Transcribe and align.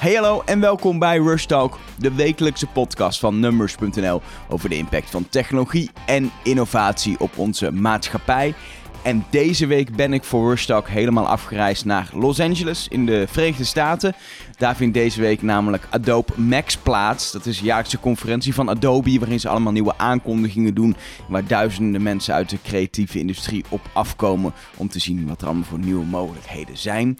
Hey 0.00 0.14
hallo 0.14 0.42
en 0.44 0.60
welkom 0.60 0.98
bij 0.98 1.18
Rush 1.18 1.44
Talk, 1.44 1.78
de 1.98 2.14
wekelijkse 2.14 2.66
podcast 2.66 3.18
van 3.18 3.40
Numbers.nl 3.40 4.22
over 4.48 4.68
de 4.68 4.76
impact 4.76 5.10
van 5.10 5.28
technologie 5.28 5.90
en 6.06 6.30
innovatie 6.44 7.20
op 7.20 7.38
onze 7.38 7.72
maatschappij. 7.72 8.54
En 9.02 9.24
deze 9.30 9.66
week 9.66 9.96
ben 9.96 10.12
ik 10.12 10.24
voor 10.24 10.48
Rush 10.48 10.64
Talk 10.64 10.88
helemaal 10.88 11.26
afgereisd 11.26 11.84
naar 11.84 12.10
Los 12.12 12.40
Angeles 12.40 12.88
in 12.88 13.06
de 13.06 13.26
Verenigde 13.28 13.64
Staten. 13.64 14.14
Daar 14.56 14.76
vindt 14.76 14.94
deze 14.94 15.20
week 15.20 15.42
namelijk 15.42 15.86
Adobe 15.90 16.32
Max 16.36 16.76
plaats. 16.76 17.32
Dat 17.32 17.46
is 17.46 17.58
de 17.58 17.64
jaarlijkse 17.64 18.00
conferentie 18.00 18.54
van 18.54 18.68
Adobe 18.68 19.18
waarin 19.18 19.40
ze 19.40 19.48
allemaal 19.48 19.72
nieuwe 19.72 19.98
aankondigingen 19.98 20.74
doen. 20.74 20.96
Waar 21.28 21.46
duizenden 21.46 22.02
mensen 22.02 22.34
uit 22.34 22.50
de 22.50 22.58
creatieve 22.62 23.18
industrie 23.18 23.64
op 23.68 23.80
afkomen 23.92 24.52
om 24.76 24.88
te 24.88 24.98
zien 24.98 25.28
wat 25.28 25.40
er 25.40 25.46
allemaal 25.46 25.64
voor 25.64 25.78
nieuwe 25.78 26.04
mogelijkheden 26.04 26.78
zijn 26.78 27.18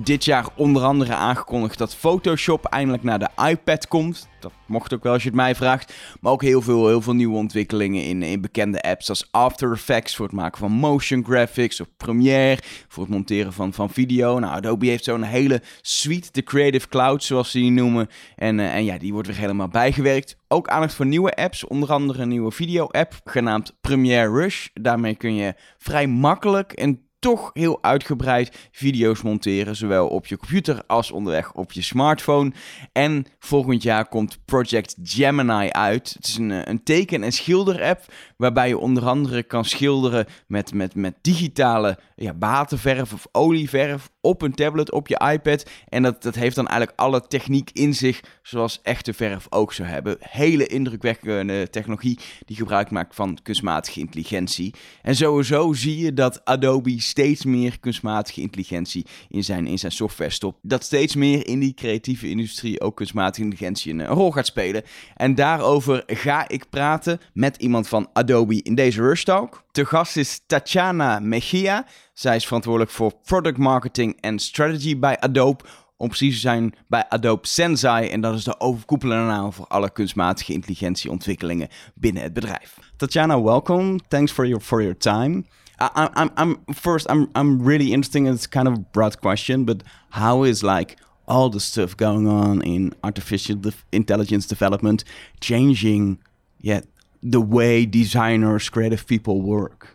dit 0.00 0.24
jaar 0.24 0.46
onder 0.56 0.82
andere 0.82 1.14
aangekondigd 1.14 1.78
dat 1.78 1.94
Photoshop 1.94 2.64
eindelijk 2.64 3.02
naar 3.02 3.18
de 3.18 3.28
iPad 3.48 3.88
komt. 3.88 4.28
Dat 4.40 4.52
mocht 4.66 4.94
ook 4.94 5.02
wel 5.02 5.12
als 5.12 5.22
je 5.22 5.28
het 5.28 5.36
mij 5.36 5.54
vraagt. 5.54 5.94
Maar 6.20 6.32
ook 6.32 6.42
heel 6.42 6.62
veel, 6.62 6.86
heel 6.86 7.02
veel 7.02 7.14
nieuwe 7.14 7.36
ontwikkelingen 7.36 8.04
in, 8.04 8.22
in 8.22 8.40
bekende 8.40 8.82
apps 8.82 9.08
als 9.08 9.28
After 9.30 9.72
Effects 9.72 10.16
voor 10.16 10.26
het 10.26 10.34
maken 10.34 10.58
van 10.58 10.72
motion 10.72 11.24
graphics 11.24 11.80
of 11.80 11.86
Premiere 11.96 12.62
voor 12.88 13.02
het 13.02 13.12
monteren 13.12 13.52
van, 13.52 13.72
van 13.72 13.90
video. 13.90 14.38
Nou, 14.38 14.54
Adobe 14.54 14.86
heeft 14.86 15.04
zo'n 15.04 15.22
hele 15.22 15.62
suite, 15.80 16.28
de 16.32 16.42
Creative 16.42 16.88
Cloud 16.88 17.24
zoals 17.24 17.50
ze 17.50 17.58
die 17.58 17.70
noemen. 17.70 18.08
En, 18.36 18.58
uh, 18.58 18.74
en 18.74 18.84
ja, 18.84 18.98
die 18.98 19.12
wordt 19.12 19.28
weer 19.28 19.36
helemaal 19.36 19.68
bijgewerkt. 19.68 20.36
Ook 20.48 20.68
aandacht 20.68 20.94
voor 20.94 21.06
nieuwe 21.06 21.34
apps, 21.34 21.66
onder 21.66 21.92
andere 21.92 22.22
een 22.22 22.28
nieuwe 22.28 22.50
video-app 22.50 23.20
genaamd 23.24 23.76
Premiere 23.80 24.30
Rush. 24.30 24.66
Daarmee 24.72 25.14
kun 25.14 25.34
je 25.34 25.54
vrij 25.78 26.06
makkelijk 26.06 26.72
en 26.72 27.00
toch 27.22 27.50
heel 27.52 27.82
uitgebreid 27.82 28.68
video's 28.72 29.22
monteren, 29.22 29.76
zowel 29.76 30.08
op 30.08 30.26
je 30.26 30.36
computer 30.36 30.82
als 30.86 31.10
onderweg 31.10 31.52
op 31.52 31.72
je 31.72 31.82
smartphone. 31.82 32.52
En 32.92 33.26
volgend 33.38 33.82
jaar 33.82 34.08
komt 34.08 34.38
Project 34.44 34.96
Gemini 35.02 35.70
uit. 35.70 36.12
Het 36.16 36.26
is 36.26 36.36
een, 36.36 36.50
eh, 36.50 36.60
een 36.64 36.82
teken- 36.82 37.22
en 37.22 37.32
schilder-app 37.32 38.12
waarbij 38.42 38.68
je 38.68 38.78
onder 38.78 39.06
andere 39.06 39.42
kan 39.42 39.64
schilderen 39.64 40.26
met, 40.46 40.74
met, 40.74 40.94
met 40.94 41.14
digitale 41.20 41.98
ja, 42.16 42.32
waterverf 42.38 43.12
of 43.12 43.26
olieverf 43.32 44.10
op 44.20 44.42
een 44.42 44.54
tablet, 44.54 44.92
op 44.92 45.08
je 45.08 45.20
iPad. 45.32 45.70
En 45.88 46.02
dat, 46.02 46.22
dat 46.22 46.34
heeft 46.34 46.56
dan 46.56 46.66
eigenlijk 46.66 46.98
alle 46.98 47.26
techniek 47.26 47.70
in 47.72 47.94
zich, 47.94 48.20
zoals 48.42 48.80
echte 48.82 49.12
verf 49.12 49.46
ook 49.50 49.72
zou 49.72 49.88
hebben. 49.88 50.16
Hele 50.20 50.66
indrukwekkende 50.66 51.70
technologie 51.70 52.18
die 52.46 52.56
gebruik 52.56 52.90
maakt 52.90 53.14
van 53.14 53.38
kunstmatige 53.42 54.00
intelligentie. 54.00 54.74
En 55.02 55.16
sowieso 55.16 55.72
zie 55.72 55.98
je 55.98 56.14
dat 56.14 56.44
Adobe 56.44 57.00
steeds 57.00 57.44
meer 57.44 57.80
kunstmatige 57.80 58.40
intelligentie 58.40 59.06
in 59.28 59.44
zijn, 59.44 59.66
in 59.66 59.78
zijn 59.78 59.92
software 59.92 60.30
stopt. 60.30 60.58
Dat 60.62 60.84
steeds 60.84 61.14
meer 61.14 61.46
in 61.46 61.58
die 61.58 61.74
creatieve 61.74 62.28
industrie 62.28 62.80
ook 62.80 62.96
kunstmatige 62.96 63.44
intelligentie 63.44 63.92
een, 63.92 64.00
een 64.00 64.06
rol 64.06 64.30
gaat 64.30 64.46
spelen. 64.46 64.82
En 65.16 65.34
daarover 65.34 66.02
ga 66.06 66.48
ik 66.48 66.68
praten 66.70 67.20
met 67.32 67.56
iemand 67.56 67.88
van 67.88 68.08
Adobe 68.12 68.30
in 68.40 68.74
deze 68.74 69.00
Rush 69.00 69.22
Talk. 69.22 69.64
Te 69.70 69.84
gast 69.84 70.16
is 70.16 70.40
Tatjana 70.46 71.18
Mejia. 71.18 71.86
Zij 72.14 72.36
is 72.36 72.46
verantwoordelijk 72.46 72.90
voor 72.90 73.12
product 73.24 73.58
marketing 73.58 74.20
en 74.20 74.38
strategy 74.38 74.98
bij 74.98 75.20
Adobe. 75.20 75.64
Om 75.96 76.08
precies 76.08 76.34
te 76.34 76.40
zijn 76.40 76.74
bij 76.88 77.08
Adobe 77.08 77.46
Sensei. 77.46 78.08
En 78.08 78.20
dat 78.20 78.34
is 78.34 78.44
de 78.44 78.60
overkoepelende 78.60 79.24
naam 79.24 79.52
voor 79.52 79.66
alle 79.66 79.90
kunstmatige 79.90 80.52
intelligentieontwikkelingen 80.52 81.68
binnen 81.94 82.22
het 82.22 82.32
bedrijf. 82.32 82.78
Tatjana, 82.96 83.42
welcome. 83.42 83.98
Thanks 84.08 84.32
for 84.32 84.46
your, 84.46 84.62
for 84.62 84.82
your 84.82 84.96
time. 84.96 85.44
I, 85.80 86.08
I'm, 86.20 86.30
I'm 86.38 86.74
first. 86.74 87.10
I'm, 87.10 87.28
I'm 87.36 87.66
really 87.66 87.90
interested. 87.90 88.26
It's 88.26 88.48
kind 88.48 88.68
of 88.68 88.74
a 88.74 88.82
broad 88.90 89.18
question, 89.18 89.64
but 89.64 89.82
how 90.08 90.46
is 90.46 90.62
like 90.62 90.94
all 91.24 91.50
the 91.50 91.58
stuff 91.58 91.94
going 91.96 92.28
on 92.28 92.62
in 92.62 92.92
artificial 93.02 93.56
intelligence 93.90 94.46
development 94.46 95.04
changing, 95.40 96.18
yeah, 96.60 96.80
the 97.22 97.40
way 97.40 97.86
designers, 97.86 98.68
creative 98.68 99.06
people 99.06 99.40
work? 99.40 99.88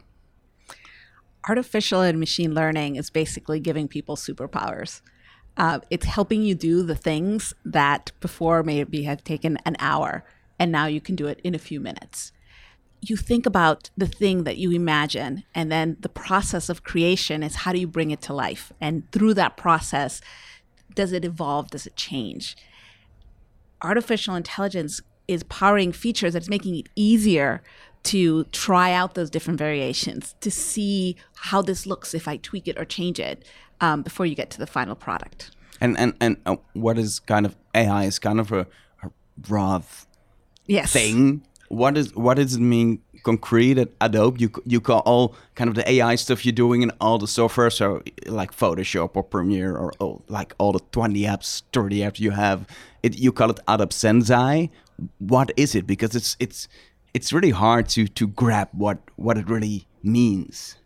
artificial 1.48 2.02
and 2.02 2.20
machine 2.20 2.54
learning 2.54 2.96
is 2.96 3.10
basically 3.10 3.60
giving 3.60 3.88
people 3.88 4.16
superpowers. 4.16 5.02
Uh, 5.56 5.80
it's 5.90 6.06
helping 6.06 6.44
you 6.44 6.54
do 6.54 6.84
the 6.84 6.96
things 6.96 7.54
that 7.66 8.12
before 8.20 8.64
maybe 8.64 9.04
have 9.04 9.24
taken 9.24 9.58
an 9.66 9.76
hour, 9.80 10.24
and 10.60 10.72
now 10.72 10.86
you 10.86 11.02
can 11.02 11.16
do 11.16 11.28
it 11.28 11.40
in 11.44 11.56
a 11.56 11.60
few 11.60 11.80
minutes. 11.80 12.32
You 13.02 13.16
think 13.16 13.46
about 13.46 13.90
the 13.98 14.08
thing 14.08 14.44
that 14.44 14.58
you 14.58 14.72
imagine, 14.72 15.44
and 15.56 15.72
then 15.72 15.98
the 16.00 16.09
process 16.09 16.70
of 16.70 16.84
creation 16.84 17.44
is 17.44 17.58
how 17.58 17.72
do 17.72 17.80
you 17.80 17.88
bring 17.88 18.12
it 18.12 18.22
to 18.24 18.34
life? 18.34 18.72
And 18.82 19.09
through 19.12 19.36
that 19.36 19.58
process, 19.58 20.22
does 20.94 21.12
it 21.12 21.26
evolve? 21.26 21.70
Does 21.70 21.88
it 21.88 21.96
change? 21.96 22.56
Artificial 23.82 24.36
intelligence 24.36 25.02
is 25.28 25.44
powering 25.44 25.92
features 25.92 26.34
that's 26.34 26.50
making 26.50 26.76
it 26.76 26.88
easier 26.96 27.62
to 28.04 28.46
try 28.46 28.94
out 28.94 29.16
those 29.16 29.30
different 29.30 29.60
variations 29.60 30.36
to 30.40 30.50
see 30.50 31.18
how 31.36 31.62
this 31.62 31.86
looks 31.86 32.14
if 32.14 32.28
I 32.28 32.38
tweak 32.38 32.68
it 32.68 32.80
or 32.80 32.86
change 32.86 33.20
it 33.20 33.44
um, 33.82 34.02
before 34.02 34.26
you 34.26 34.36
get 34.36 34.50
to 34.52 34.60
the 34.60 34.68
final 34.68 34.96
product. 34.96 35.52
And 35.82 35.98
and 35.98 36.14
and 36.20 36.38
uh, 36.46 36.56
what 36.74 36.98
is 36.98 37.20
kind 37.20 37.46
of 37.46 37.56
AI 37.76 38.06
is 38.06 38.18
kind 38.18 38.40
of 38.40 38.52
a, 38.52 38.66
a 39.04 39.12
broad 39.38 39.84
yes. 40.66 40.92
thing. 40.92 41.44
What 41.70 41.98
is 41.98 42.16
what 42.16 42.38
does 42.38 42.56
it 42.56 42.62
mean 42.62 43.02
concrete 43.24 43.78
at 43.78 43.90
Adobe? 44.00 44.42
You 44.42 44.52
you 44.66 44.80
call 44.80 45.02
all 45.02 45.36
kind 45.56 45.68
of 45.68 45.76
the 45.76 45.88
AI 45.92 46.16
stuff 46.16 46.46
you're 46.46 46.54
doing 46.54 46.82
and 46.82 46.94
all 47.02 47.18
the 47.18 47.28
software, 47.28 47.70
so 47.70 48.02
like 48.26 48.56
Photoshop 48.56 49.12
or 49.16 49.24
Premiere 49.24 49.76
or 49.76 49.92
oh, 50.00 50.22
like 50.30 50.56
all 50.58 50.72
the 50.72 50.82
twenty 50.92 51.24
apps, 51.24 51.62
thirty 51.74 52.00
apps 52.00 52.20
you 52.20 52.32
have. 52.32 52.66
It 53.04 53.20
you 53.20 53.32
call 53.34 53.52
it 53.52 53.59
Adobe 53.68 53.94
Sensei. 53.94 54.72
What 55.19 55.52
is 55.56 55.75
it? 55.75 55.88
Because 55.88 56.16
it's 56.16 56.35
it's 56.40 56.68
it's 57.13 57.34
really 57.34 57.52
hard 57.52 57.90
to 57.90 58.08
to 58.08 58.28
grab 58.28 58.69
what 58.72 59.00
what 59.16 59.38
it 59.38 59.50
really 59.50 59.88
means. 60.03 60.78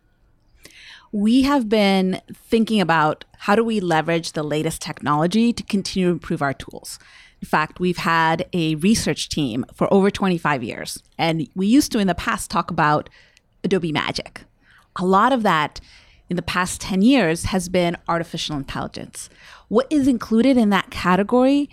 We 1.12 1.42
have 1.42 1.68
been 1.68 2.22
thinking 2.32 2.80
about 2.80 3.26
how 3.38 3.54
do 3.54 3.62
we 3.62 3.80
leverage 3.80 4.32
the 4.32 4.42
latest 4.42 4.80
technology 4.80 5.52
to 5.52 5.62
continue 5.62 6.08
to 6.08 6.12
improve 6.12 6.40
our 6.40 6.54
tools. 6.54 6.98
In 7.42 7.46
fact, 7.46 7.80
we've 7.80 7.98
had 7.98 8.46
a 8.54 8.76
research 8.76 9.28
team 9.28 9.66
for 9.74 9.92
over 9.92 10.10
25 10.10 10.62
years, 10.62 11.02
and 11.18 11.48
we 11.54 11.66
used 11.66 11.92
to 11.92 11.98
in 11.98 12.06
the 12.06 12.14
past 12.14 12.50
talk 12.50 12.70
about 12.70 13.10
Adobe 13.62 13.92
Magic. 13.92 14.44
A 14.96 15.04
lot 15.04 15.32
of 15.32 15.42
that 15.42 15.80
in 16.30 16.36
the 16.36 16.42
past 16.42 16.80
10 16.80 17.02
years 17.02 17.44
has 17.44 17.68
been 17.68 17.96
artificial 18.08 18.56
intelligence. 18.56 19.28
What 19.68 19.86
is 19.90 20.08
included 20.08 20.56
in 20.56 20.70
that 20.70 20.90
category 20.90 21.68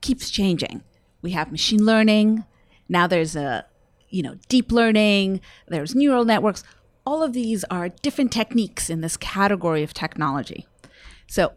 keeps 0.00 0.30
changing. 0.30 0.82
We 1.22 1.32
have 1.32 1.50
machine 1.50 1.84
learning. 1.84 2.44
Now 2.88 3.06
there's 3.06 3.36
a 3.36 3.66
you 4.10 4.22
know, 4.22 4.36
deep 4.48 4.70
learning, 4.70 5.40
there's 5.68 5.94
neural 5.94 6.24
networks. 6.24 6.62
All 7.06 7.22
of 7.22 7.32
these 7.32 7.64
are 7.64 7.88
different 7.88 8.32
techniques 8.32 8.90
in 8.90 9.00
this 9.00 9.16
category 9.16 9.82
of 9.82 9.94
technology. 9.94 10.66
So 11.26 11.52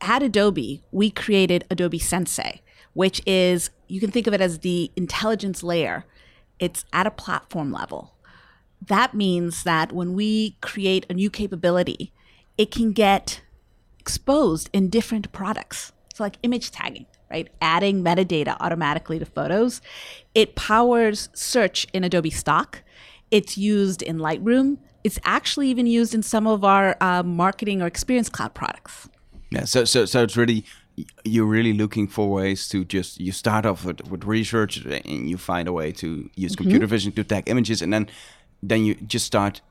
at 0.00 0.22
Adobe, 0.22 0.82
we 0.90 1.10
created 1.10 1.64
Adobe 1.70 1.98
Sensei, 1.98 2.60
which 2.92 3.22
is, 3.24 3.70
you 3.86 4.00
can 4.00 4.10
think 4.10 4.26
of 4.26 4.34
it 4.34 4.40
as 4.40 4.58
the 4.58 4.90
intelligence 4.96 5.62
layer. 5.62 6.04
It's 6.58 6.84
at 6.92 7.06
a 7.06 7.10
platform 7.10 7.72
level. 7.72 8.14
That 8.84 9.14
means 9.14 9.62
that 9.62 9.92
when 9.92 10.14
we 10.14 10.56
create 10.60 11.06
a 11.08 11.14
new 11.14 11.30
capability, 11.30 12.12
it 12.58 12.70
can 12.72 12.92
get 12.92 13.40
exposed 13.98 14.68
in 14.72 14.90
different 14.90 15.32
products. 15.32 15.92
So, 16.14 16.24
like 16.24 16.36
image 16.42 16.72
tagging 16.72 17.06
right? 17.32 17.48
Adding 17.60 18.04
metadata 18.04 18.56
automatically 18.60 19.18
to 19.18 19.24
photos. 19.24 19.80
It 20.34 20.54
powers 20.54 21.30
search 21.32 21.86
in 21.92 22.04
Adobe 22.04 22.30
Stock. 22.30 22.82
It's 23.30 23.56
used 23.56 24.02
in 24.02 24.18
Lightroom. 24.18 24.78
It's 25.02 25.18
actually 25.24 25.68
even 25.68 25.86
used 25.86 26.14
in 26.14 26.22
some 26.22 26.46
of 26.46 26.62
our 26.62 26.96
uh, 27.00 27.22
marketing 27.22 27.82
or 27.82 27.86
experience 27.86 28.28
cloud 28.28 28.54
products. 28.54 29.08
Yeah, 29.50 29.64
so 29.64 29.84
so 29.84 30.04
so 30.04 30.22
it's 30.22 30.36
really 30.36 30.64
you're 31.24 31.46
really 31.46 31.72
looking 31.72 32.06
for 32.06 32.30
ways 32.30 32.68
to 32.68 32.84
just 32.84 33.20
you 33.20 33.32
start 33.32 33.66
off 33.66 33.84
with, 33.84 34.06
with 34.08 34.24
research 34.24 34.84
and 34.84 35.28
you 35.28 35.36
find 35.38 35.66
a 35.68 35.72
way 35.72 35.92
to 35.92 36.06
use 36.06 36.28
mm 36.28 36.46
-hmm. 36.46 36.56
computer 36.56 36.86
vision 36.86 37.12
to 37.12 37.24
tag 37.24 37.48
images 37.48 37.82
and 37.82 37.92
then 37.92 38.06
then 38.68 38.84
you 38.86 38.94
just 39.06 39.26
start 39.26 39.62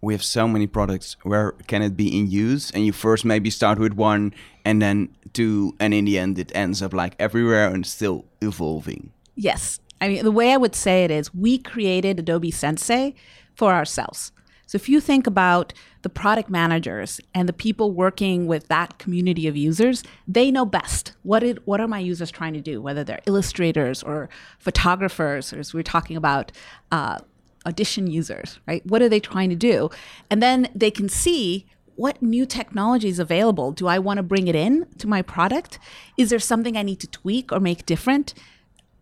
we 0.00 0.14
have 0.14 0.22
so 0.22 0.48
many 0.48 0.66
products. 0.66 1.16
Where 1.22 1.52
can 1.66 1.82
it 1.82 1.96
be 1.96 2.16
in 2.18 2.30
use? 2.30 2.70
And 2.70 2.86
you 2.86 2.92
first 2.92 3.24
maybe 3.24 3.50
start 3.50 3.78
with 3.78 3.92
one 3.92 4.34
and 4.64 4.80
then 4.80 5.14
two 5.32 5.74
and 5.78 5.92
in 5.94 6.04
the 6.04 6.18
end 6.18 6.38
it 6.38 6.50
ends 6.54 6.82
up 6.82 6.92
like 6.92 7.14
everywhere 7.18 7.68
and 7.68 7.86
still 7.86 8.24
evolving. 8.40 9.12
Yes. 9.34 9.80
I 10.00 10.08
mean 10.08 10.24
the 10.24 10.30
way 10.30 10.52
i 10.52 10.56
would 10.56 10.74
say 10.74 11.04
it 11.04 11.10
is 11.10 11.34
we 11.34 11.58
created 11.58 12.18
adobe 12.18 12.50
sensei 12.50 13.14
for 13.54 13.72
ourselves. 13.72 14.32
So 14.66 14.76
if 14.76 14.88
you 14.88 15.00
think 15.00 15.26
about 15.26 15.72
the 16.02 16.08
product 16.08 16.48
managers 16.48 17.20
and 17.34 17.48
the 17.48 17.52
people 17.52 17.90
working 17.90 18.46
with 18.46 18.68
that 18.68 18.98
community 18.98 19.48
of 19.48 19.56
users, 19.56 20.04
they 20.28 20.52
know 20.52 20.64
best 20.64 21.12
what 21.24 21.42
it, 21.42 21.66
what 21.66 21.80
are 21.80 21.88
my 21.88 21.98
users 21.98 22.30
trying 22.30 22.52
to 22.52 22.60
do, 22.60 22.80
whether 22.80 23.02
they're 23.02 23.20
illustrators 23.26 24.00
or 24.00 24.28
photographers, 24.60 25.52
or 25.52 25.58
as 25.58 25.74
we 25.74 25.80
are 25.80 25.82
talking 25.82 26.16
about 26.16 26.52
uh, 26.92 27.18
audition 27.66 28.06
users, 28.06 28.58
right? 28.66 28.84
What 28.86 29.02
are 29.02 29.08
they 29.08 29.20
trying 29.20 29.50
to 29.50 29.56
do? 29.56 29.90
And 30.30 30.42
then 30.42 30.68
they 30.74 30.90
can 30.90 31.08
see 31.08 31.66
what 32.00 32.22
new 32.22 32.46
technology 32.46 33.08
is 33.08 33.18
available? 33.18 33.72
Do 33.72 33.86
I 33.86 33.98
want 33.98 34.16
to 34.16 34.22
bring 34.22 34.48
it 34.48 34.56
in 34.56 34.86
to 34.98 35.06
my 35.06 35.20
product? 35.20 35.78
Is 36.16 36.30
there 36.30 36.38
something 36.38 36.74
I 36.74 36.82
need 36.82 36.98
to 37.00 37.06
tweak 37.06 37.52
or 37.52 37.60
make 37.60 37.84
different? 37.84 38.32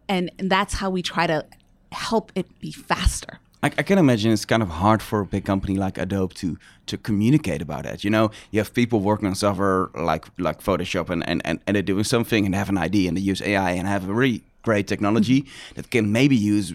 And, 0.09 0.33
and 0.37 0.51
that's 0.51 0.75
how 0.75 0.91
we 0.91 1.01
try 1.01 1.29
to 1.29 1.47
help 1.93 2.33
it 2.35 2.59
be 2.59 2.73
faster. 2.73 3.39
I, 3.63 3.67
I, 3.67 3.83
can 3.83 3.99
imagine 3.99 4.33
it's 4.33 4.45
kind 4.45 4.63
of 4.63 4.69
hard 4.69 5.01
for 5.01 5.21
a 5.21 5.27
big 5.27 5.45
company 5.45 5.77
like 5.77 5.99
Adobe 5.99 6.35
to 6.37 6.59
to 6.87 6.97
communicate 6.97 7.61
about 7.63 7.87
it. 7.87 8.05
You 8.05 8.11
know, 8.11 8.31
you 8.51 8.59
have 8.61 8.73
people 8.73 9.01
working 9.01 9.29
on 9.29 9.35
software 9.35 9.91
like 9.95 10.27
like 10.39 10.61
Photoshop 10.61 11.11
and, 11.11 11.29
and, 11.29 11.41
and, 11.45 11.61
and 11.67 11.75
they're 11.75 11.83
doing 11.83 12.05
something 12.05 12.47
and 12.47 12.55
have 12.55 12.69
an 12.69 12.79
idea 12.79 13.09
and 13.09 13.17
they 13.17 13.21
use 13.21 13.43
AI 13.43 13.73
and 13.73 13.87
have 13.89 14.09
a 14.09 14.13
really 14.13 14.43
great 14.63 14.87
technology 14.87 15.43
mm-hmm. 15.43 15.75
that 15.75 15.91
can 15.91 16.13
maybe 16.13 16.37
use 16.37 16.75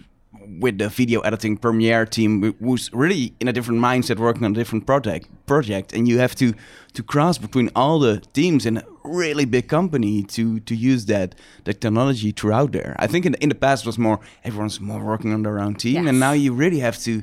with 0.60 0.78
the 0.78 0.88
video 0.88 1.20
editing 1.20 1.56
Premiere 1.56 2.06
team, 2.06 2.54
who's 2.60 2.90
really 2.92 3.34
in 3.40 3.48
a 3.48 3.52
different 3.52 3.80
mindset, 3.80 4.18
working 4.18 4.44
on 4.44 4.52
a 4.52 4.54
different 4.54 4.86
project. 4.86 5.28
Project, 5.46 5.92
and 5.92 6.08
you 6.08 6.18
have 6.18 6.34
to 6.36 6.54
to 6.94 7.02
cross 7.02 7.38
between 7.38 7.70
all 7.74 7.98
the 7.98 8.22
teams 8.32 8.64
in 8.66 8.78
a 8.78 8.84
really 9.04 9.44
big 9.44 9.68
company 9.68 10.22
to 10.22 10.60
to 10.60 10.74
use 10.74 11.06
that 11.06 11.34
that 11.64 11.80
technology 11.80 12.32
throughout 12.32 12.72
there. 12.72 12.96
I 12.98 13.06
think 13.06 13.26
in 13.26 13.32
the, 13.32 13.42
in 13.42 13.48
the 13.48 13.54
past 13.54 13.86
was 13.86 13.98
more 13.98 14.20
everyone's 14.44 14.80
more 14.80 15.04
working 15.04 15.32
on 15.32 15.42
their 15.42 15.58
own 15.58 15.74
team, 15.74 16.04
yes. 16.04 16.08
and 16.08 16.20
now 16.20 16.32
you 16.32 16.52
really 16.52 16.80
have 16.80 16.98
to. 17.00 17.22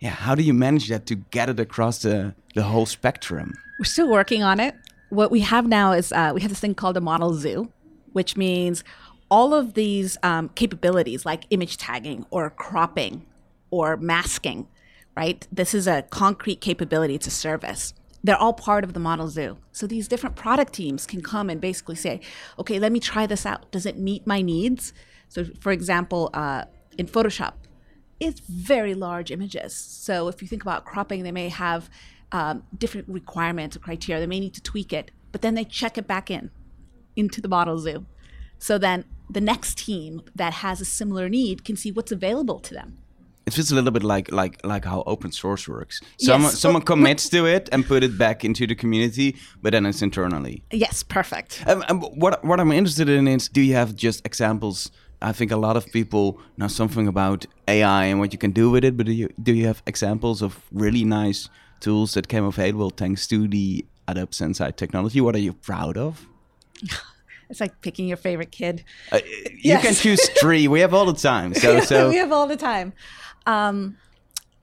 Yeah, 0.00 0.10
how 0.10 0.34
do 0.34 0.42
you 0.42 0.52
manage 0.52 0.88
that 0.88 1.06
to 1.06 1.14
get 1.14 1.48
it 1.48 1.60
across 1.60 2.02
the 2.02 2.34
the 2.54 2.62
whole 2.62 2.86
spectrum? 2.86 3.54
We're 3.78 3.84
still 3.84 4.10
working 4.10 4.42
on 4.42 4.60
it. 4.60 4.74
What 5.08 5.30
we 5.30 5.40
have 5.40 5.66
now 5.66 5.92
is 5.92 6.12
uh, 6.12 6.32
we 6.34 6.40
have 6.42 6.50
this 6.50 6.60
thing 6.60 6.74
called 6.74 6.96
a 6.96 7.00
model 7.00 7.34
zoo, 7.34 7.70
which 8.12 8.36
means 8.36 8.84
all 9.30 9.54
of 9.54 9.74
these 9.74 10.16
um, 10.22 10.48
capabilities 10.50 11.24
like 11.24 11.44
image 11.50 11.76
tagging 11.76 12.26
or 12.30 12.50
cropping 12.50 13.24
or 13.70 13.96
masking, 13.96 14.68
right? 15.16 15.46
This 15.50 15.74
is 15.74 15.86
a 15.86 16.02
concrete 16.02 16.60
capability, 16.60 17.16
a 17.16 17.30
service. 17.30 17.94
They're 18.22 18.36
all 18.36 18.52
part 18.52 18.84
of 18.84 18.92
the 18.92 19.00
model 19.00 19.28
zoo. 19.28 19.58
So 19.72 19.86
these 19.86 20.08
different 20.08 20.36
product 20.36 20.72
teams 20.72 21.06
can 21.06 21.20
come 21.20 21.50
and 21.50 21.60
basically 21.60 21.96
say, 21.96 22.20
okay, 22.58 22.78
let 22.78 22.92
me 22.92 23.00
try 23.00 23.26
this 23.26 23.44
out. 23.44 23.70
Does 23.70 23.86
it 23.86 23.98
meet 23.98 24.26
my 24.26 24.40
needs? 24.40 24.92
So, 25.28 25.44
for 25.60 25.72
example, 25.72 26.30
uh, 26.32 26.64
in 26.96 27.06
Photoshop, 27.06 27.54
it's 28.20 28.40
very 28.40 28.94
large 28.94 29.30
images. 29.30 29.74
So 29.74 30.28
if 30.28 30.40
you 30.40 30.48
think 30.48 30.62
about 30.62 30.84
cropping, 30.84 31.22
they 31.22 31.32
may 31.32 31.48
have 31.48 31.90
um, 32.32 32.62
different 32.76 33.08
requirements 33.08 33.76
or 33.76 33.80
criteria. 33.80 34.20
They 34.20 34.26
may 34.26 34.40
need 34.40 34.54
to 34.54 34.62
tweak 34.62 34.92
it, 34.92 35.10
but 35.32 35.42
then 35.42 35.54
they 35.54 35.64
check 35.64 35.98
it 35.98 36.06
back 36.06 36.30
in 36.30 36.50
into 37.16 37.40
the 37.40 37.48
model 37.48 37.78
zoo. 37.78 38.06
So 38.64 38.78
then 38.78 39.04
the 39.28 39.42
next 39.42 39.76
team 39.76 40.22
that 40.34 40.54
has 40.64 40.80
a 40.80 40.86
similar 40.86 41.28
need 41.28 41.66
can 41.66 41.76
see 41.76 41.92
what's 41.92 42.10
available 42.10 42.60
to 42.60 42.72
them. 42.72 42.96
It 43.44 43.52
feels 43.52 43.70
a 43.70 43.74
little 43.74 43.90
bit 43.90 44.02
like 44.02 44.32
like 44.32 44.64
like 44.64 44.86
how 44.86 45.02
open 45.06 45.32
source 45.32 45.68
works. 45.68 46.00
Someone 46.16 46.50
yes. 46.50 46.60
someone 46.60 46.80
commits 46.80 47.28
to 47.28 47.44
it 47.44 47.68
and 47.72 47.84
put 47.84 48.02
it 48.02 48.16
back 48.16 48.42
into 48.42 48.66
the 48.66 48.74
community, 48.74 49.36
but 49.60 49.72
then 49.72 49.84
it's 49.84 50.00
internally. 50.00 50.62
Yes, 50.70 51.02
perfect. 51.02 51.62
Um, 51.66 51.84
um, 51.90 52.00
what 52.22 52.42
what 52.42 52.58
I'm 52.58 52.72
interested 52.72 53.10
in 53.10 53.28
is, 53.28 53.50
do 53.50 53.60
you 53.60 53.74
have 53.74 53.94
just 53.94 54.24
examples? 54.24 54.90
I 55.20 55.32
think 55.32 55.50
a 55.50 55.58
lot 55.58 55.76
of 55.76 55.84
people 55.92 56.38
know 56.56 56.68
something 56.68 57.06
about 57.06 57.44
AI 57.68 58.04
and 58.06 58.18
what 58.18 58.32
you 58.32 58.38
can 58.38 58.52
do 58.52 58.70
with 58.70 58.82
it, 58.82 58.96
but 58.96 59.04
do 59.04 59.12
you 59.12 59.28
do 59.42 59.52
you 59.52 59.66
have 59.66 59.82
examples 59.86 60.40
of 60.40 60.52
really 60.72 61.04
nice 61.04 61.50
tools 61.80 62.14
that 62.14 62.28
came 62.28 62.44
available 62.44 62.88
thanks 62.88 63.26
to 63.26 63.46
the 63.46 63.84
Adobe 64.08 64.32
Sensei 64.32 64.72
technology? 64.72 65.20
What 65.20 65.34
are 65.34 65.44
you 65.48 65.52
proud 65.52 65.98
of? 65.98 66.26
It's 67.54 67.60
like 67.60 67.80
picking 67.82 68.08
your 68.08 68.16
favorite 68.16 68.50
kid. 68.50 68.82
Uh, 69.12 69.20
you 69.24 69.58
yes. 69.62 69.84
can 69.84 69.94
choose 69.94 70.28
three. 70.40 70.66
We 70.66 70.80
have 70.80 70.92
all 70.92 71.06
the 71.06 71.12
time. 71.12 71.54
So, 71.54 71.78
so 71.92 72.08
we 72.08 72.16
have 72.16 72.32
all 72.32 72.48
the 72.48 72.56
time. 72.56 72.92
Um, 73.46 73.96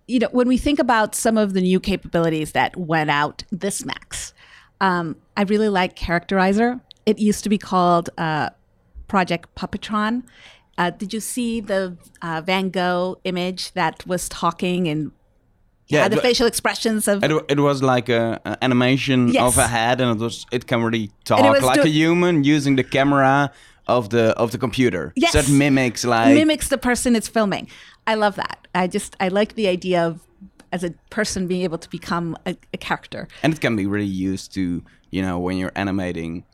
you 0.09 0.19
know, 0.19 0.27
when 0.33 0.49
we 0.49 0.57
think 0.57 0.77
about 0.77 1.15
some 1.15 1.38
of 1.38 1.53
the 1.53 1.61
new 1.61 1.79
capabilities 1.79 2.51
that 2.51 2.75
went 2.75 3.09
out 3.09 3.45
this 3.49 3.85
max, 3.85 4.33
um, 4.81 5.15
I 5.38 5.43
really 5.43 5.69
like 5.69 5.95
Characterizer. 5.95 6.81
It 7.05 7.17
used 7.17 7.43
to 7.43 7.49
be 7.49 7.57
called 7.57 8.09
uh, 8.17 8.49
Project 9.07 9.55
Puppetron. 9.55 10.23
Uh, 10.77 10.89
did 10.89 11.13
you 11.13 11.21
see 11.21 11.61
the 11.61 11.95
uh, 12.21 12.41
Van 12.45 12.71
Gogh 12.71 13.19
image 13.23 13.71
that 13.71 14.05
was 14.05 14.27
talking 14.27 14.89
and 14.89 15.13
yeah, 15.91 16.07
the 16.07 16.17
facial 16.17 16.47
expressions 16.47 17.07
of 17.07 17.23
it, 17.23 17.31
it 17.49 17.59
was 17.59 17.83
like 17.83 18.09
a, 18.09 18.39
a 18.45 18.63
animation 18.63 19.27
yes. 19.29 19.43
of 19.43 19.57
a 19.57 19.67
head 19.67 20.01
and 20.01 20.19
it 20.19 20.23
was 20.23 20.45
it 20.51 20.67
can 20.67 20.81
really 20.81 21.11
talk 21.25 21.61
like 21.61 21.79
a 21.79 21.89
human 21.89 22.43
using 22.43 22.75
the 22.75 22.83
camera 22.83 23.51
of 23.88 24.09
the 24.09 24.38
of 24.38 24.51
the 24.51 24.57
computer 24.57 25.11
yes. 25.15 25.33
so 25.33 25.39
it 25.39 25.49
mimics 25.49 26.05
like 26.05 26.33
mimics 26.33 26.69
the 26.69 26.77
person 26.77 27.15
it's 27.15 27.27
filming 27.27 27.67
i 28.07 28.15
love 28.15 28.35
that 28.35 28.67
i 28.75 28.88
just 28.88 29.15
i 29.19 29.27
like 29.27 29.55
the 29.55 29.67
idea 29.67 30.05
of 30.05 30.21
as 30.71 30.83
a 30.83 30.91
person 31.09 31.47
being 31.47 31.63
able 31.63 31.77
to 31.77 31.89
become 31.89 32.38
a, 32.45 32.55
a 32.73 32.77
character 32.77 33.27
and 33.43 33.53
it 33.53 33.59
can 33.59 33.75
be 33.75 33.85
really 33.85 34.05
used 34.05 34.53
to 34.53 34.83
you 35.09 35.21
know 35.21 35.39
when 35.39 35.57
you're 35.57 35.73
animating 35.75 36.45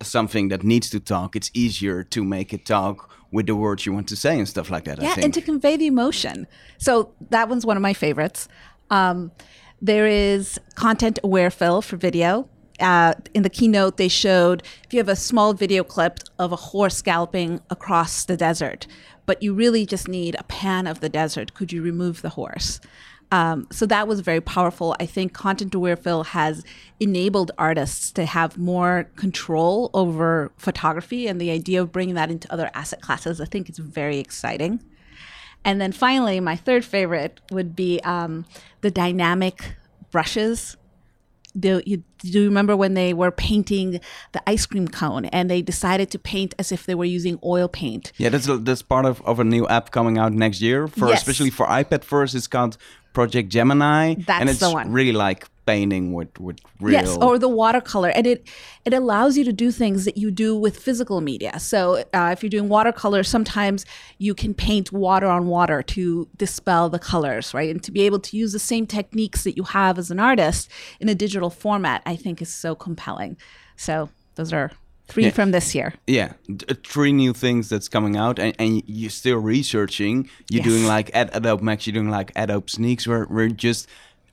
something 0.00 0.48
that 0.48 0.62
needs 0.62 0.88
to 0.90 1.00
talk 1.00 1.34
it's 1.34 1.50
easier 1.54 2.04
to 2.04 2.22
make 2.22 2.52
it 2.52 2.64
talk 2.64 3.10
with 3.30 3.46
the 3.46 3.54
words 3.54 3.84
you 3.84 3.92
want 3.92 4.08
to 4.08 4.16
say 4.16 4.38
and 4.38 4.48
stuff 4.48 4.70
like 4.70 4.84
that. 4.84 5.00
Yeah, 5.00 5.14
and 5.18 5.34
to 5.34 5.40
convey 5.40 5.76
the 5.76 5.86
emotion. 5.86 6.46
So 6.78 7.12
that 7.30 7.48
one's 7.48 7.66
one 7.66 7.76
of 7.76 7.82
my 7.82 7.92
favorites. 7.92 8.48
Um, 8.90 9.32
there 9.80 10.06
is 10.06 10.60
content 10.74 11.18
aware 11.22 11.50
fill 11.50 11.82
for 11.82 11.96
video. 11.96 12.48
Uh, 12.80 13.14
in 13.34 13.42
the 13.42 13.50
keynote, 13.50 13.96
they 13.96 14.08
showed 14.08 14.62
if 14.84 14.92
you 14.92 14.98
have 14.98 15.08
a 15.08 15.16
small 15.16 15.52
video 15.52 15.82
clip 15.82 16.20
of 16.38 16.52
a 16.52 16.56
horse 16.56 17.02
galloping 17.02 17.60
across 17.70 18.24
the 18.24 18.36
desert, 18.36 18.86
but 19.26 19.42
you 19.42 19.52
really 19.52 19.84
just 19.84 20.08
need 20.08 20.36
a 20.38 20.44
pan 20.44 20.86
of 20.86 21.00
the 21.00 21.08
desert, 21.08 21.54
could 21.54 21.72
you 21.72 21.82
remove 21.82 22.22
the 22.22 22.30
horse? 22.30 22.80
Um, 23.30 23.66
so 23.70 23.84
that 23.86 24.08
was 24.08 24.20
very 24.20 24.40
powerful. 24.40 24.96
I 24.98 25.06
think 25.06 25.34
content 25.34 25.74
aware 25.74 25.96
fill 25.96 26.24
has 26.24 26.64
enabled 26.98 27.50
artists 27.58 28.10
to 28.12 28.24
have 28.24 28.56
more 28.56 29.10
control 29.16 29.90
over 29.92 30.50
photography, 30.56 31.26
and 31.26 31.40
the 31.40 31.50
idea 31.50 31.82
of 31.82 31.92
bringing 31.92 32.14
that 32.14 32.30
into 32.30 32.50
other 32.52 32.70
asset 32.74 33.02
classes, 33.02 33.40
I 33.40 33.44
think, 33.44 33.68
is 33.68 33.78
very 33.78 34.18
exciting. 34.18 34.82
And 35.64 35.80
then 35.80 35.92
finally, 35.92 36.40
my 36.40 36.56
third 36.56 36.84
favorite 36.84 37.40
would 37.50 37.76
be 37.76 38.00
um, 38.00 38.46
the 38.80 38.90
dynamic 38.90 39.74
brushes. 40.10 40.76
Do 41.58 41.82
you, 41.84 42.04
do 42.18 42.28
you 42.28 42.44
remember 42.44 42.76
when 42.76 42.94
they 42.94 43.12
were 43.12 43.30
painting 43.30 44.00
the 44.32 44.42
ice 44.46 44.64
cream 44.66 44.86
cone 44.86 45.24
and 45.26 45.50
they 45.50 45.60
decided 45.60 46.10
to 46.12 46.18
paint 46.18 46.54
as 46.58 46.70
if 46.70 46.86
they 46.86 46.94
were 46.94 47.04
using 47.04 47.38
oil 47.44 47.68
paint? 47.68 48.12
Yeah, 48.16 48.28
that's 48.28 48.46
that's 48.46 48.82
part 48.82 49.06
of, 49.06 49.20
of 49.22 49.40
a 49.40 49.44
new 49.44 49.66
app 49.66 49.90
coming 49.90 50.18
out 50.18 50.32
next 50.32 50.60
year 50.60 50.86
for 50.86 51.08
yes. 51.08 51.18
especially 51.18 51.50
for 51.50 51.66
iPad 51.66 52.04
first. 52.04 52.34
It's 52.34 52.46
called 52.46 52.76
Project 53.12 53.48
Gemini. 53.48 54.14
That's 54.14 54.40
and 54.40 54.50
it's 54.50 54.60
the 54.60 54.70
one. 54.70 54.92
really 54.92 55.12
like 55.12 55.46
painting 55.68 56.14
with 56.14 56.40
with 56.40 56.58
real 56.80 56.94
yes 56.94 57.16
or 57.18 57.38
the 57.38 57.48
watercolor 57.62 58.08
and 58.08 58.26
it 58.26 58.48
it 58.86 58.94
allows 58.94 59.36
you 59.36 59.44
to 59.44 59.52
do 59.52 59.70
things 59.70 60.06
that 60.06 60.16
you 60.16 60.30
do 60.30 60.56
with 60.56 60.78
physical 60.78 61.20
media 61.20 61.58
so 61.58 62.02
uh, 62.14 62.30
if 62.32 62.42
you're 62.42 62.48
doing 62.48 62.70
watercolor 62.70 63.22
sometimes 63.22 63.84
you 64.16 64.34
can 64.34 64.54
paint 64.54 64.90
water 64.92 65.26
on 65.26 65.46
water 65.46 65.82
to 65.82 66.26
dispel 66.38 66.88
the 66.88 66.98
colors 66.98 67.52
right 67.52 67.68
and 67.68 67.82
to 67.82 67.92
be 67.92 68.00
able 68.00 68.18
to 68.18 68.34
use 68.34 68.52
the 68.54 68.58
same 68.58 68.86
techniques 68.86 69.44
that 69.44 69.58
you 69.58 69.62
have 69.62 69.98
as 69.98 70.10
an 70.10 70.18
artist 70.18 70.70
in 71.00 71.08
a 71.10 71.14
digital 71.14 71.50
format 71.50 72.00
i 72.06 72.16
think 72.16 72.40
is 72.40 72.52
so 72.64 72.74
compelling 72.74 73.36
so 73.76 74.08
those 74.36 74.54
are 74.54 74.70
three 75.06 75.24
yeah. 75.24 75.30
from 75.30 75.50
this 75.50 75.74
year 75.74 75.92
yeah 76.06 76.32
uh, 76.70 76.74
three 76.82 77.12
new 77.12 77.34
things 77.34 77.68
that's 77.68 77.90
coming 77.90 78.16
out 78.16 78.38
and, 78.38 78.54
and 78.58 78.82
you're 78.86 79.10
still 79.10 79.36
researching 79.36 80.30
you're 80.50 80.64
yes. 80.64 80.66
doing 80.66 80.86
like 80.86 81.10
at 81.14 81.34
adobe 81.36 81.62
max 81.62 81.86
you're 81.86 81.92
doing 81.92 82.10
like 82.10 82.32
adobe 82.36 82.70
sneaks 82.70 83.06
where 83.06 83.26
we're 83.28 83.48
just 83.48 83.86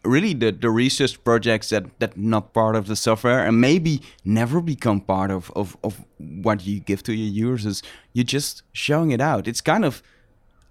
really 0.06 0.34
the, 0.34 0.52
the 0.52 0.70
research 0.70 1.24
projects 1.24 1.70
that 1.70 1.86
that 2.00 2.18
not 2.18 2.54
part 2.54 2.76
of 2.76 2.88
the 2.88 2.96
software 2.96 3.46
and 3.46 3.60
maybe 3.60 4.02
never 4.24 4.62
become 4.62 5.02
part 5.02 5.32
of, 5.32 5.52
of, 5.56 5.78
of 5.84 6.06
what 6.18 6.66
you 6.66 6.80
give 6.80 7.04
to 7.04 7.14
your 7.14 7.52
users 7.52 7.82
you're 8.14 8.24
just 8.24 8.64
showing 8.74 9.12
it 9.12 9.22
out. 9.22 9.48
It's 9.48 9.62
kind 9.62 9.86
of 9.86 10.02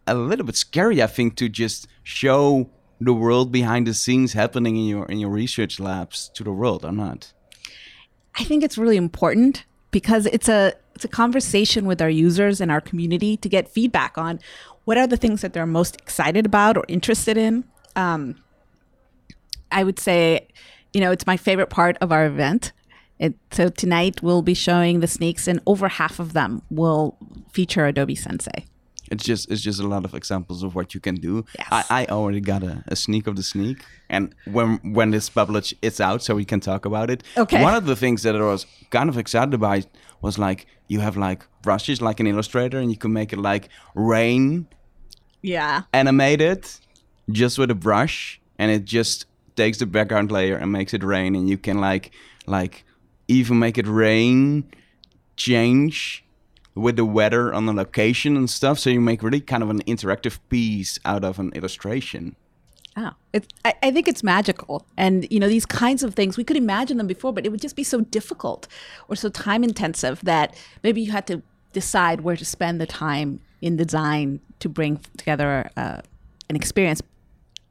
a 0.07 0.15
little 0.15 0.45
bit 0.45 0.55
scary 0.55 1.03
i 1.03 1.07
think 1.07 1.35
to 1.35 1.49
just 1.49 1.89
show 2.03 2.69
the 3.01 3.15
world 3.15 3.51
behind 3.51 3.87
the 3.87 3.95
scenes 3.95 4.33
happening 4.33 4.77
in 4.77 4.85
your 4.85 5.07
in 5.07 5.19
your 5.19 5.31
research 5.31 5.81
labs 5.81 6.31
to 6.35 6.45
the 6.45 6.53
world 6.53 6.85
or 6.85 6.93
not. 6.93 7.33
I 8.37 8.45
think 8.45 8.63
it's 8.63 8.79
really 8.79 8.97
important 8.97 9.65
because 9.91 10.27
it's 10.27 10.49
a 10.49 10.75
it's 10.95 11.05
a 11.05 11.09
conversation 11.09 11.87
with 11.87 12.01
our 12.01 12.11
users 12.11 12.61
and 12.61 12.71
our 12.71 12.81
community 12.81 13.37
to 13.39 13.49
get 13.49 13.69
feedback 13.69 14.17
on 14.17 14.41
what 14.85 14.97
are 14.97 15.07
the 15.07 15.17
things 15.17 15.41
that 15.41 15.53
they're 15.53 15.67
most 15.67 15.97
excited 15.97 16.47
about 16.47 16.77
or 16.77 16.85
interested 16.89 17.37
in. 17.37 17.65
Um, 17.97 18.37
I 19.75 19.85
would 19.85 19.99
say, 19.99 20.49
you 20.95 21.01
know, 21.01 21.11
it's 21.11 21.27
my 21.27 21.37
favorite 21.37 21.69
part 21.69 21.99
of 22.01 22.13
our 22.13 22.25
event. 22.25 22.73
It, 23.19 23.35
so 23.51 23.69
tonight 23.69 24.23
we'll 24.23 24.43
be 24.43 24.55
showing 24.55 25.01
the 25.01 25.07
sneaks, 25.07 25.47
and 25.47 25.61
over 25.67 25.89
half 25.89 26.19
of 26.19 26.33
them 26.33 26.63
will 26.71 27.19
feature 27.53 27.85
Adobe 27.87 28.15
Sensei. 28.15 28.65
It's 29.11 29.23
just 29.23 29.51
it's 29.51 29.61
just 29.61 29.81
a 29.81 29.87
lot 29.87 30.05
of 30.05 30.15
examples 30.15 30.63
of 30.63 30.75
what 30.75 30.95
you 30.95 31.01
can 31.01 31.17
do. 31.17 31.45
Yes. 31.59 31.69
I, 31.71 31.85
I 31.91 32.07
already 32.07 32.41
got 32.41 32.63
a, 32.63 32.83
a 32.89 32.97
sneak 32.97 33.27
of 33.27 33.37
the 33.37 33.43
sneak, 33.43 33.85
and 34.09 34.35
when 34.47 34.79
when 34.95 35.11
this 35.11 35.29
publish 35.29 35.75
it's 35.83 36.01
out, 36.01 36.23
so 36.23 36.35
we 36.35 36.45
can 36.45 36.61
talk 36.61 36.87
about 36.87 37.11
it. 37.11 37.23
Okay. 37.37 37.63
One 37.63 37.75
of 37.75 37.85
the 37.85 37.97
things 37.97 38.23
that 38.23 38.35
I 38.35 38.41
was 38.41 38.67
kind 38.91 39.09
of 39.11 39.19
excited 39.19 39.53
about 39.55 39.87
was 40.23 40.39
like 40.39 40.67
you 40.89 41.01
have 41.01 41.17
like 41.17 41.47
brushes 41.63 42.01
like 42.01 42.19
an 42.21 42.27
Illustrator, 42.27 42.79
and 42.79 42.91
you 42.91 42.97
can 42.97 43.13
make 43.13 43.33
it 43.33 43.39
like 43.39 43.69
rain. 43.95 44.67
Yeah. 45.43 45.83
Animated, 45.93 46.67
just 47.31 47.59
with 47.59 47.71
a 47.71 47.75
brush, 47.75 48.41
and 48.59 48.71
it 48.71 48.87
just 48.87 49.27
takes 49.57 49.79
the 49.79 49.87
background 49.87 50.31
layer 50.31 50.57
and 50.57 50.73
makes 50.73 50.95
it 50.95 51.03
rain, 51.03 51.35
and 51.35 51.49
you 51.49 51.59
can 51.59 51.81
like 51.81 52.11
like 52.47 52.85
even 53.29 53.59
make 53.59 53.79
it 53.79 53.87
rain 53.87 54.65
change 55.37 56.25
with 56.75 56.97
the 56.97 57.05
weather 57.05 57.55
on 57.55 57.67
the 57.67 57.73
location 57.73 58.37
and 58.37 58.51
stuff. 58.51 58.79
So 58.79 58.91
you 58.91 59.01
make 59.01 59.23
really 59.23 59.41
kind 59.41 59.63
of 59.63 59.71
an 59.71 59.83
interactive 59.83 60.39
piece 60.49 60.99
out 61.05 61.25
of 61.25 61.39
an 61.39 61.53
illustration. 61.53 62.37
Oh, 62.97 63.11
it's, 63.33 63.49
I, 63.65 63.75
I 63.83 63.91
think 63.91 64.07
it's 64.07 64.23
magical. 64.23 64.87
And, 64.97 65.27
you 65.31 65.41
know, 65.41 65.49
these 65.49 65.67
kinds 65.67 66.03
of 66.03 66.15
things, 66.15 66.37
we 66.37 66.45
could 66.45 66.57
imagine 66.57 66.97
them 66.97 67.07
before, 67.09 67.33
but 67.33 67.45
it 67.45 67.49
would 67.51 67.61
just 67.61 67.75
be 67.75 67.83
so 67.83 68.01
difficult 68.03 68.69
or 69.09 69.17
so 69.17 69.29
time 69.29 69.65
intensive 69.65 70.21
that 70.25 70.55
maybe 70.83 71.01
you 71.01 71.11
had 71.11 71.27
to 71.27 71.43
decide 71.73 72.21
where 72.21 72.37
to 72.37 72.45
spend 72.45 72.81
the 72.81 72.87
time 72.87 73.41
in 73.61 73.77
design 73.77 74.41
to 74.61 74.69
bring 74.69 75.01
together 75.17 75.71
uh, 75.77 76.03
an 76.49 76.57
experience. 76.57 77.03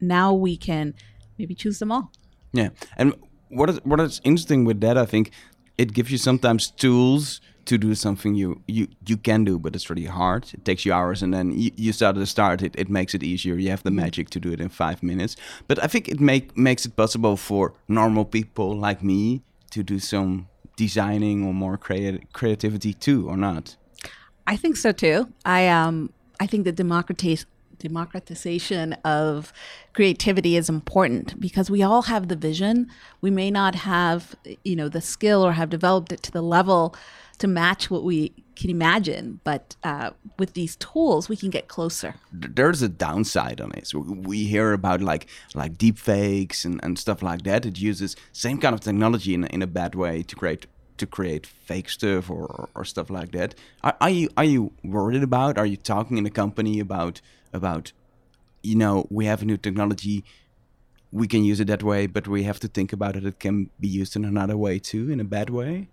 Now 0.00 0.34
we 0.34 0.56
can 0.56 0.94
maybe 1.38 1.54
choose 1.54 1.78
them 1.78 1.92
all. 1.92 2.10
Yeah. 2.52 2.70
And 2.96 3.14
what 3.48 3.70
is, 3.70 3.80
what 3.84 4.00
is 4.00 4.20
interesting 4.24 4.64
with 4.64 4.80
that, 4.80 4.96
I 4.96 5.06
think 5.06 5.30
it 5.76 5.92
gives 5.92 6.10
you 6.10 6.18
sometimes 6.18 6.70
tools 6.70 7.40
to 7.64 7.78
do 7.78 7.94
something 7.94 8.34
you 8.34 8.62
you 8.66 8.88
you 9.06 9.16
can 9.16 9.44
do 9.44 9.58
but 9.58 9.74
it's 9.74 9.88
really 9.88 10.04
hard 10.04 10.44
it 10.52 10.64
takes 10.64 10.84
you 10.84 10.92
hours 10.92 11.22
and 11.22 11.32
then 11.32 11.58
you, 11.58 11.70
you 11.76 11.92
start 11.92 12.16
at 12.16 12.20
the 12.20 12.26
start 12.26 12.62
it, 12.62 12.74
it 12.76 12.88
makes 12.88 13.14
it 13.14 13.22
easier 13.22 13.54
you 13.54 13.70
have 13.70 13.82
the 13.82 13.90
mm-hmm. 13.90 14.00
magic 14.00 14.30
to 14.30 14.40
do 14.40 14.52
it 14.52 14.60
in 14.60 14.68
five 14.68 15.02
minutes 15.02 15.36
but 15.66 15.82
i 15.82 15.86
think 15.86 16.08
it 16.08 16.20
make 16.20 16.56
makes 16.56 16.84
it 16.84 16.96
possible 16.96 17.36
for 17.36 17.74
normal 17.88 18.24
people 18.24 18.76
like 18.76 19.02
me 19.02 19.42
to 19.70 19.82
do 19.82 19.98
some 19.98 20.48
designing 20.76 21.44
or 21.44 21.54
more 21.54 21.76
creative 21.76 22.20
creativity 22.32 22.92
too 22.92 23.28
or 23.28 23.36
not 23.36 23.76
i 24.46 24.56
think 24.56 24.76
so 24.76 24.92
too 24.92 25.26
i 25.44 25.66
um 25.68 26.12
i 26.40 26.46
think 26.46 26.64
the 26.64 26.72
democratization 26.72 27.48
democratization 27.84 28.94
of 29.04 29.52
creativity 29.92 30.56
is 30.56 30.68
important 30.68 31.38
because 31.40 31.70
we 31.70 31.82
all 31.82 32.02
have 32.02 32.28
the 32.28 32.36
vision 32.36 32.88
we 33.20 33.30
may 33.30 33.50
not 33.50 33.74
have 33.74 34.34
you 34.64 34.76
know 34.76 34.88
the 34.88 35.00
skill 35.00 35.40
or 35.46 35.52
have 35.52 35.70
developed 35.70 36.10
it 36.12 36.22
to 36.22 36.32
the 36.32 36.42
level 36.42 36.94
to 37.38 37.46
match 37.46 37.90
what 37.90 38.04
we 38.04 38.32
can 38.56 38.70
imagine. 38.70 39.40
But 39.44 39.76
uh, 39.82 40.10
with 40.38 40.54
these 40.54 40.76
tools, 40.76 41.28
we 41.28 41.36
can 41.36 41.50
get 41.50 41.68
closer. 41.68 42.14
There's 42.32 42.82
a 42.82 42.88
downside 42.88 43.60
on 43.60 43.72
it. 43.72 43.86
So 43.86 43.98
we 43.98 44.44
hear 44.44 44.72
about 44.72 45.00
like 45.00 45.26
like 45.54 45.76
deep 45.78 45.98
fakes 45.98 46.64
and, 46.64 46.80
and 46.82 46.98
stuff 46.98 47.22
like 47.22 47.42
that. 47.42 47.66
It 47.66 47.78
uses 47.78 48.16
same 48.32 48.58
kind 48.58 48.74
of 48.74 48.80
technology 48.80 49.34
in, 49.34 49.44
in 49.46 49.62
a 49.62 49.66
bad 49.66 49.94
way 49.94 50.22
to 50.22 50.36
create 50.36 50.66
to 50.96 51.06
create 51.06 51.44
fake 51.44 51.88
stuff 51.90 52.30
or, 52.30 52.68
or, 52.72 52.84
stuff 52.84 53.10
like 53.10 53.32
that. 53.32 53.56
Are, 53.82 53.96
are 54.00 54.10
you 54.10 54.28
are 54.36 54.44
you 54.44 54.72
worried 54.84 55.24
about? 55.24 55.58
Are 55.58 55.66
you 55.66 55.76
talking 55.76 56.18
in 56.18 56.26
a 56.26 56.30
company 56.30 56.78
about 56.78 57.20
about 57.54 57.92
you 58.62 58.74
know 58.74 59.06
we 59.10 59.26
have 59.26 59.42
a 59.42 59.44
new 59.44 59.56
technology 59.56 60.24
we 61.14 61.28
can 61.28 61.44
use 61.44 61.60
it 61.60 61.68
that 61.68 61.84
way, 61.84 62.08
but 62.08 62.26
we 62.26 62.42
have 62.42 62.58
to 62.58 62.66
think 62.66 62.92
about 62.92 63.14
it. 63.14 63.24
It 63.24 63.38
can 63.38 63.70
be 63.78 63.86
used 63.86 64.16
in 64.16 64.24
another 64.24 64.56
way 64.56 64.80
too, 64.80 65.12
in 65.12 65.20
a 65.20 65.24
bad 65.24 65.48
way. 65.48 65.88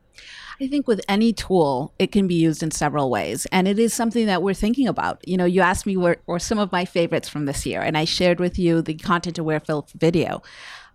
I 0.60 0.68
think 0.68 0.88
with 0.88 1.00
any 1.08 1.32
tool, 1.32 1.94
it 2.00 2.12
can 2.12 2.28
be 2.28 2.34
used 2.34 2.64
in 2.64 2.72
several 2.72 3.10
ways. 3.12 3.46
And 3.52 3.68
it 3.68 3.78
is 3.78 3.94
something 3.94 4.26
that 4.26 4.42
we're 4.42 4.56
thinking 4.56 4.88
about. 4.88 5.26
You 5.28 5.38
know, 5.38 5.46
you 5.46 5.62
asked 5.62 5.86
me 5.86 5.96
what 5.96 6.20
were 6.26 6.40
some 6.40 6.58
of 6.58 6.72
my 6.72 6.86
favorites 6.86 7.30
from 7.30 7.46
this 7.46 7.68
year, 7.68 7.82
and 7.82 7.96
I 7.96 8.06
shared 8.06 8.40
with 8.40 8.58
you 8.58 8.82
the 8.82 8.96
content 8.96 9.38
aware 9.38 9.60
fill 9.60 9.88
video. 9.96 10.42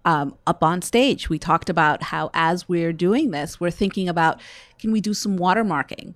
Um, 0.04 0.36
up 0.46 0.62
on 0.62 0.82
stage, 0.82 1.28
we 1.28 1.38
talked 1.38 1.70
about 1.70 2.02
how 2.02 2.30
as 2.34 2.68
we're 2.68 2.92
doing 2.92 3.30
this, 3.30 3.60
we're 3.60 3.70
thinking 3.70 4.08
about 4.08 4.40
can 4.78 4.90
we 4.90 5.00
do 5.00 5.14
some 5.14 5.38
watermarking? 5.38 6.14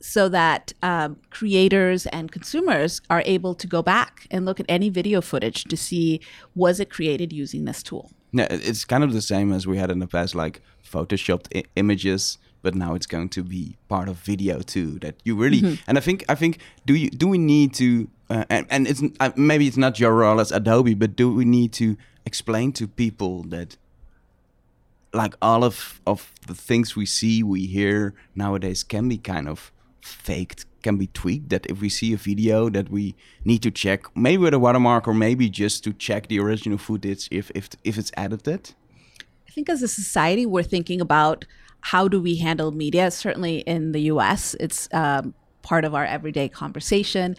So 0.00 0.28
that 0.28 0.72
um, 0.82 1.16
creators 1.30 2.06
and 2.06 2.32
consumers 2.32 3.00
are 3.10 3.22
able 3.24 3.54
to 3.54 3.66
go 3.66 3.82
back 3.82 4.26
and 4.30 4.44
look 4.44 4.60
at 4.60 4.66
any 4.68 4.88
video 4.88 5.20
footage 5.20 5.64
to 5.64 5.76
see 5.76 6.20
was 6.54 6.80
it 6.80 6.90
created 6.90 7.32
using 7.32 7.64
this 7.64 7.82
tool. 7.82 8.10
Yeah, 8.32 8.48
it's 8.50 8.84
kind 8.84 9.04
of 9.04 9.12
the 9.12 9.22
same 9.22 9.52
as 9.52 9.66
we 9.66 9.78
had 9.78 9.90
in 9.90 9.98
the 9.98 10.06
past, 10.06 10.34
like 10.34 10.60
photoshopped 10.84 11.56
I- 11.56 11.64
images 11.76 12.38
but 12.66 12.74
now 12.74 12.96
it's 12.96 13.06
going 13.06 13.28
to 13.28 13.44
be 13.44 13.76
part 13.86 14.08
of 14.08 14.16
video 14.16 14.60
too 14.60 14.98
that 14.98 15.14
you 15.22 15.36
really 15.36 15.60
mm-hmm. 15.60 15.74
and 15.86 15.96
i 15.96 16.00
think 16.00 16.24
i 16.28 16.34
think 16.34 16.58
do 16.84 16.94
you 16.94 17.08
do 17.10 17.28
we 17.28 17.38
need 17.38 17.72
to 17.72 18.08
uh, 18.28 18.44
and, 18.50 18.66
and 18.70 18.88
it's 18.88 19.02
uh, 19.20 19.30
maybe 19.36 19.68
it's 19.68 19.76
not 19.76 20.00
your 20.00 20.12
role 20.12 20.40
as 20.40 20.50
adobe 20.50 20.94
but 20.94 21.14
do 21.14 21.32
we 21.32 21.44
need 21.44 21.72
to 21.72 21.96
explain 22.24 22.72
to 22.72 22.88
people 22.88 23.44
that 23.44 23.76
like 25.16 25.34
all 25.40 25.64
of 25.64 26.00
of 26.06 26.32
the 26.46 26.54
things 26.54 26.94
we 26.96 27.06
see 27.06 27.42
we 27.42 27.66
hear 27.66 28.14
nowadays 28.34 28.82
can 28.82 29.08
be 29.08 29.18
kind 29.18 29.48
of 29.48 29.72
faked 30.00 30.66
can 30.82 30.96
be 30.96 31.08
tweaked 31.08 31.48
that 31.48 31.66
if 31.66 31.80
we 31.80 31.88
see 31.88 32.12
a 32.12 32.16
video 32.16 32.68
that 32.70 32.88
we 32.90 33.14
need 33.44 33.62
to 33.62 33.70
check 33.70 34.04
maybe 34.16 34.38
with 34.38 34.54
a 34.54 34.58
watermark 34.58 35.08
or 35.08 35.14
maybe 35.14 35.48
just 35.48 35.82
to 35.82 35.92
check 35.92 36.28
the 36.28 36.38
original 36.38 36.78
footage 36.78 37.28
if 37.30 37.50
if 37.54 37.68
if 37.84 37.98
it's 37.98 38.12
edited 38.16 38.74
I 39.48 39.52
think 39.52 39.68
as 39.68 39.82
a 39.82 39.88
society, 39.88 40.44
we're 40.44 40.62
thinking 40.62 41.00
about 41.00 41.44
how 41.80 42.08
do 42.08 42.20
we 42.20 42.36
handle 42.36 42.72
media. 42.72 43.10
Certainly 43.10 43.58
in 43.60 43.92
the 43.92 44.02
US, 44.12 44.54
it's 44.58 44.88
um, 44.92 45.34
part 45.62 45.84
of 45.84 45.94
our 45.94 46.04
everyday 46.04 46.48
conversation. 46.48 47.36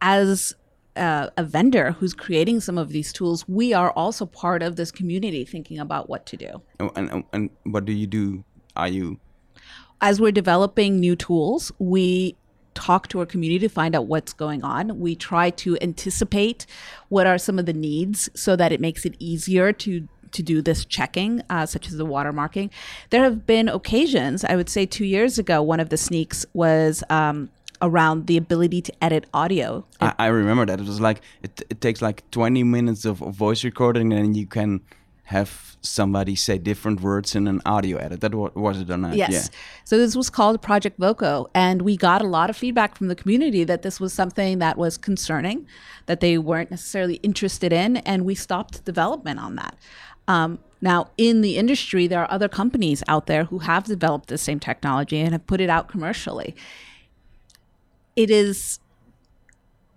As 0.00 0.54
uh, 0.96 1.28
a 1.36 1.44
vendor 1.44 1.92
who's 1.92 2.14
creating 2.14 2.60
some 2.60 2.78
of 2.78 2.90
these 2.90 3.12
tools, 3.12 3.48
we 3.48 3.72
are 3.72 3.92
also 3.92 4.26
part 4.26 4.62
of 4.62 4.76
this 4.76 4.90
community 4.90 5.44
thinking 5.44 5.78
about 5.78 6.08
what 6.08 6.26
to 6.26 6.36
do. 6.36 6.62
And, 6.78 7.10
and, 7.10 7.24
and 7.32 7.50
what 7.64 7.84
do 7.84 7.92
you 7.92 8.06
do? 8.06 8.44
Are 8.76 8.88
you? 8.88 9.18
As 10.00 10.20
we're 10.20 10.32
developing 10.32 10.98
new 10.98 11.16
tools, 11.16 11.72
we 11.78 12.36
talk 12.74 13.08
to 13.08 13.20
our 13.20 13.26
community 13.26 13.58
to 13.58 13.68
find 13.68 13.94
out 13.94 14.06
what's 14.06 14.32
going 14.32 14.62
on. 14.64 14.98
We 14.98 15.14
try 15.14 15.50
to 15.50 15.76
anticipate 15.80 16.66
what 17.08 17.26
are 17.26 17.36
some 17.36 17.58
of 17.58 17.66
the 17.66 17.72
needs 17.72 18.30
so 18.34 18.56
that 18.56 18.72
it 18.72 18.80
makes 18.80 19.04
it 19.04 19.14
easier 19.18 19.72
to 19.72 20.08
to 20.32 20.42
do 20.44 20.62
this 20.62 20.84
checking, 20.84 21.42
uh, 21.50 21.66
such 21.66 21.88
as 21.88 21.96
the 21.96 22.06
watermarking. 22.06 22.70
There 23.10 23.24
have 23.24 23.46
been 23.46 23.68
occasions, 23.68 24.44
I 24.44 24.54
would 24.54 24.68
say 24.68 24.86
two 24.86 25.04
years 25.04 25.40
ago, 25.40 25.60
one 25.60 25.80
of 25.80 25.88
the 25.88 25.96
sneaks 25.96 26.46
was 26.52 27.02
um, 27.10 27.50
around 27.82 28.26
the 28.26 28.36
ability 28.36 28.82
to 28.82 29.04
edit 29.04 29.26
audio. 29.32 29.84
I, 30.00 30.14
I, 30.18 30.26
remember 30.26 30.66
that. 30.66 30.80
It 30.80 30.86
was 30.86 31.00
like, 31.00 31.22
it, 31.42 31.62
it 31.70 31.80
takes 31.80 32.02
like 32.02 32.28
20 32.30 32.62
minutes 32.64 33.04
of, 33.04 33.22
of 33.22 33.34
voice 33.34 33.64
recording 33.64 34.12
and 34.12 34.36
you 34.36 34.46
can 34.46 34.80
have 35.24 35.70
somebody 35.80 36.34
say 36.34 36.58
different 36.58 37.00
words 37.00 37.34
in 37.34 37.46
an 37.46 37.62
audio 37.64 37.96
edit. 37.98 38.20
That 38.20 38.34
was 38.34 38.80
it 38.80 38.90
or 38.90 38.96
not? 38.96 39.14
Yes. 39.14 39.30
Yeah. 39.30 39.58
So 39.84 39.96
this 39.96 40.16
was 40.16 40.28
called 40.28 40.60
Project 40.60 40.98
Voco, 40.98 41.48
and 41.54 41.82
we 41.82 41.96
got 41.96 42.20
a 42.20 42.26
lot 42.26 42.50
of 42.50 42.56
feedback 42.56 42.96
from 42.96 43.08
the 43.08 43.14
community 43.14 43.64
that 43.64 43.82
this 43.82 44.00
was 44.00 44.12
something 44.12 44.58
that 44.58 44.76
was 44.76 44.98
concerning, 44.98 45.66
that 46.06 46.20
they 46.20 46.36
weren't 46.36 46.70
necessarily 46.70 47.14
interested 47.16 47.72
in, 47.72 47.98
and 47.98 48.24
we 48.24 48.34
stopped 48.34 48.84
development 48.84 49.38
on 49.38 49.54
that. 49.56 49.76
Um, 50.28 50.58
now, 50.80 51.10
in 51.16 51.42
the 51.42 51.56
industry, 51.56 52.06
there 52.06 52.20
are 52.20 52.30
other 52.30 52.48
companies 52.48 53.02
out 53.06 53.26
there 53.26 53.44
who 53.44 53.60
have 53.60 53.84
developed 53.84 54.28
the 54.28 54.38
same 54.38 54.60
technology 54.60 55.18
and 55.18 55.32
have 55.32 55.46
put 55.46 55.60
it 55.60 55.70
out 55.70 55.88
commercially. 55.88 56.56
It 58.20 58.30
is, 58.30 58.80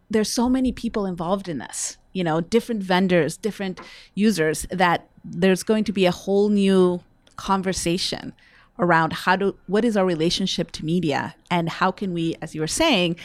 there's 0.10 0.32
so 0.32 0.48
many 0.48 0.72
people 0.72 1.06
involved 1.06 1.50
in 1.50 1.58
this, 1.58 1.98
you 2.14 2.24
know, 2.24 2.40
different 2.40 2.82
vendors, 2.84 3.36
different 3.38 3.82
users, 4.16 4.66
that 4.72 5.10
there's 5.26 5.64
going 5.64 5.84
to 5.86 5.92
be 5.92 6.06
a 6.06 6.12
whole 6.12 6.50
new 6.50 7.02
conversation 7.36 8.34
around 8.80 9.14
how 9.14 9.36
do 9.36 9.56
what 9.68 9.84
is 9.84 9.98
our 9.98 10.06
relationship 10.06 10.72
to 10.72 10.86
media? 10.86 11.36
And 11.52 11.70
how 11.70 11.92
can 11.92 12.14
we, 12.14 12.36
as 12.42 12.56
you 12.56 12.62
were 12.62 12.76
saying, 12.84 13.18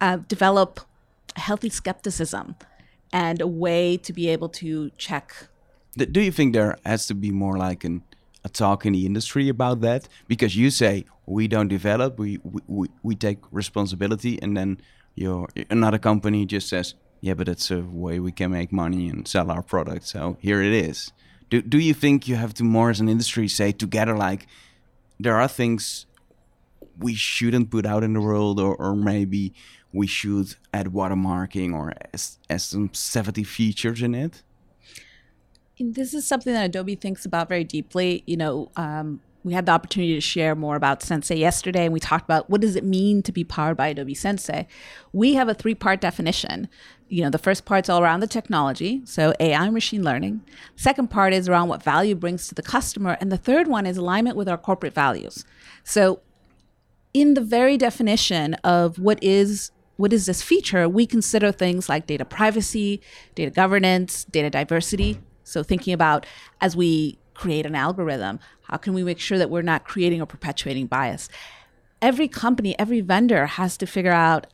uh, 0.00 0.16
develop 0.26 0.80
a 1.36 1.40
healthy 1.40 1.70
skepticism 1.70 2.56
and 3.12 3.40
a 3.40 3.46
way 3.46 3.96
to 3.98 4.12
be 4.12 4.28
able 4.28 4.48
to 4.48 4.90
check. 4.96 5.48
Do 5.96 6.20
you 6.20 6.32
think 6.32 6.54
there 6.54 6.78
has 6.84 7.06
to 7.06 7.14
be 7.14 7.30
more 7.30 7.56
like 7.56 7.84
an, 7.84 8.02
talk 8.48 8.86
in 8.86 8.92
the 8.92 9.06
industry 9.06 9.48
about 9.48 9.80
that? 9.82 10.08
Because 10.28 10.56
you 10.56 10.70
say 10.70 11.04
we 11.26 11.48
don't 11.48 11.68
develop, 11.68 12.18
we 12.18 12.38
we, 12.66 12.88
we 13.02 13.14
take 13.14 13.38
responsibility, 13.50 14.40
and 14.42 14.56
then 14.56 14.80
your 15.14 15.48
another 15.70 15.98
company 15.98 16.46
just 16.46 16.68
says, 16.68 16.94
yeah, 17.20 17.34
but 17.34 17.48
it's 17.48 17.70
a 17.70 17.80
way 17.80 18.18
we 18.18 18.32
can 18.32 18.50
make 18.50 18.72
money 18.72 19.08
and 19.08 19.26
sell 19.28 19.50
our 19.50 19.62
product. 19.62 20.06
So 20.06 20.36
here 20.40 20.62
it 20.62 20.72
is. 20.72 21.12
Do 21.50 21.62
do 21.62 21.78
you 21.78 21.94
think 21.94 22.26
you 22.26 22.36
have 22.36 22.54
to 22.54 22.64
more 22.64 22.90
as 22.90 23.00
an 23.00 23.08
industry 23.08 23.48
say 23.48 23.72
together 23.72 24.16
like 24.16 24.46
there 25.20 25.36
are 25.36 25.48
things 25.48 26.06
we 26.98 27.14
shouldn't 27.14 27.70
put 27.70 27.86
out 27.86 28.02
in 28.02 28.12
the 28.12 28.20
world, 28.20 28.60
or, 28.60 28.74
or 28.76 28.94
maybe 28.94 29.54
we 29.92 30.06
should 30.06 30.54
add 30.72 30.86
watermarking 30.86 31.74
or 31.74 31.92
as, 32.12 32.38
as 32.48 32.64
some 32.64 32.90
70 32.92 33.44
features 33.44 34.02
in 34.02 34.14
it? 34.14 34.42
This 35.78 36.14
is 36.14 36.26
something 36.26 36.52
that 36.52 36.66
Adobe 36.66 36.94
thinks 36.94 37.24
about 37.24 37.48
very 37.48 37.64
deeply. 37.64 38.22
You 38.26 38.36
know, 38.36 38.70
um, 38.76 39.20
we 39.44 39.52
had 39.54 39.66
the 39.66 39.72
opportunity 39.72 40.14
to 40.14 40.20
share 40.20 40.54
more 40.54 40.76
about 40.76 41.02
Sensei 41.02 41.36
yesterday, 41.36 41.84
and 41.84 41.92
we 41.92 42.00
talked 42.00 42.24
about 42.24 42.48
what 42.48 42.60
does 42.60 42.76
it 42.76 42.84
mean 42.84 43.22
to 43.22 43.32
be 43.32 43.42
powered 43.42 43.76
by 43.76 43.88
Adobe 43.88 44.14
Sensei. 44.14 44.68
We 45.12 45.34
have 45.34 45.48
a 45.48 45.54
three-part 45.54 46.00
definition. 46.00 46.68
You 47.08 47.24
know, 47.24 47.30
the 47.30 47.38
first 47.38 47.64
part's 47.64 47.88
all 47.88 48.00
around 48.02 48.20
the 48.20 48.26
technology, 48.26 49.02
so 49.04 49.34
AI 49.40 49.64
and 49.64 49.74
machine 49.74 50.02
learning. 50.02 50.42
Second 50.76 51.10
part 51.10 51.32
is 51.32 51.48
around 51.48 51.68
what 51.68 51.82
value 51.82 52.14
brings 52.14 52.48
to 52.48 52.54
the 52.54 52.62
customer, 52.62 53.16
and 53.20 53.32
the 53.32 53.36
third 53.36 53.66
one 53.66 53.86
is 53.86 53.96
alignment 53.96 54.36
with 54.36 54.48
our 54.48 54.58
corporate 54.58 54.94
values. 54.94 55.44
So, 55.84 56.20
in 57.12 57.34
the 57.34 57.42
very 57.42 57.76
definition 57.76 58.54
of 58.64 58.98
what 58.98 59.22
is 59.22 59.72
what 59.96 60.12
is 60.12 60.26
this 60.26 60.40
feature, 60.40 60.88
we 60.88 61.06
consider 61.06 61.52
things 61.52 61.88
like 61.88 62.06
data 62.06 62.24
privacy, 62.24 63.02
data 63.34 63.50
governance, 63.50 64.24
data 64.24 64.48
diversity. 64.48 65.18
So 65.44 65.62
thinking 65.62 65.92
about 65.92 66.26
as 66.60 66.76
we 66.76 67.18
create 67.34 67.66
an 67.66 67.74
algorithm, 67.74 68.38
how 68.64 68.76
can 68.76 68.94
we 68.94 69.02
make 69.02 69.18
sure 69.18 69.38
that 69.38 69.50
we're 69.50 69.62
not 69.62 69.84
creating 69.84 70.20
or 70.20 70.26
perpetuating 70.26 70.86
bias? 70.86 71.28
Every 72.00 72.28
company, 72.28 72.78
every 72.78 73.00
vendor 73.00 73.46
has 73.46 73.76
to 73.78 73.86
figure 73.86 74.12
out 74.12 74.46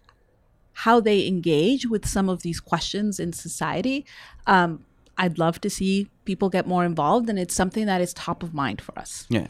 how 0.73 1.01
they 1.01 1.27
engage 1.27 1.87
with 1.87 2.07
some 2.07 2.29
of 2.29 2.43
these 2.43 2.61
questions 2.61 3.19
in 3.19 3.33
society. 3.33 4.07
Um, 4.47 4.85
I'd 5.17 5.37
love 5.37 5.61
to 5.63 5.71
see 5.71 6.09
people 6.25 6.49
get 6.49 6.69
more 6.69 6.85
involved, 6.85 7.29
and 7.29 7.39
it's 7.39 7.55
something 7.55 7.87
that 7.87 8.01
is 8.01 8.15
top 8.15 8.45
of 8.45 8.55
mind 8.55 8.81
for 8.81 8.97
us. 8.97 9.27
Yeah, 9.29 9.49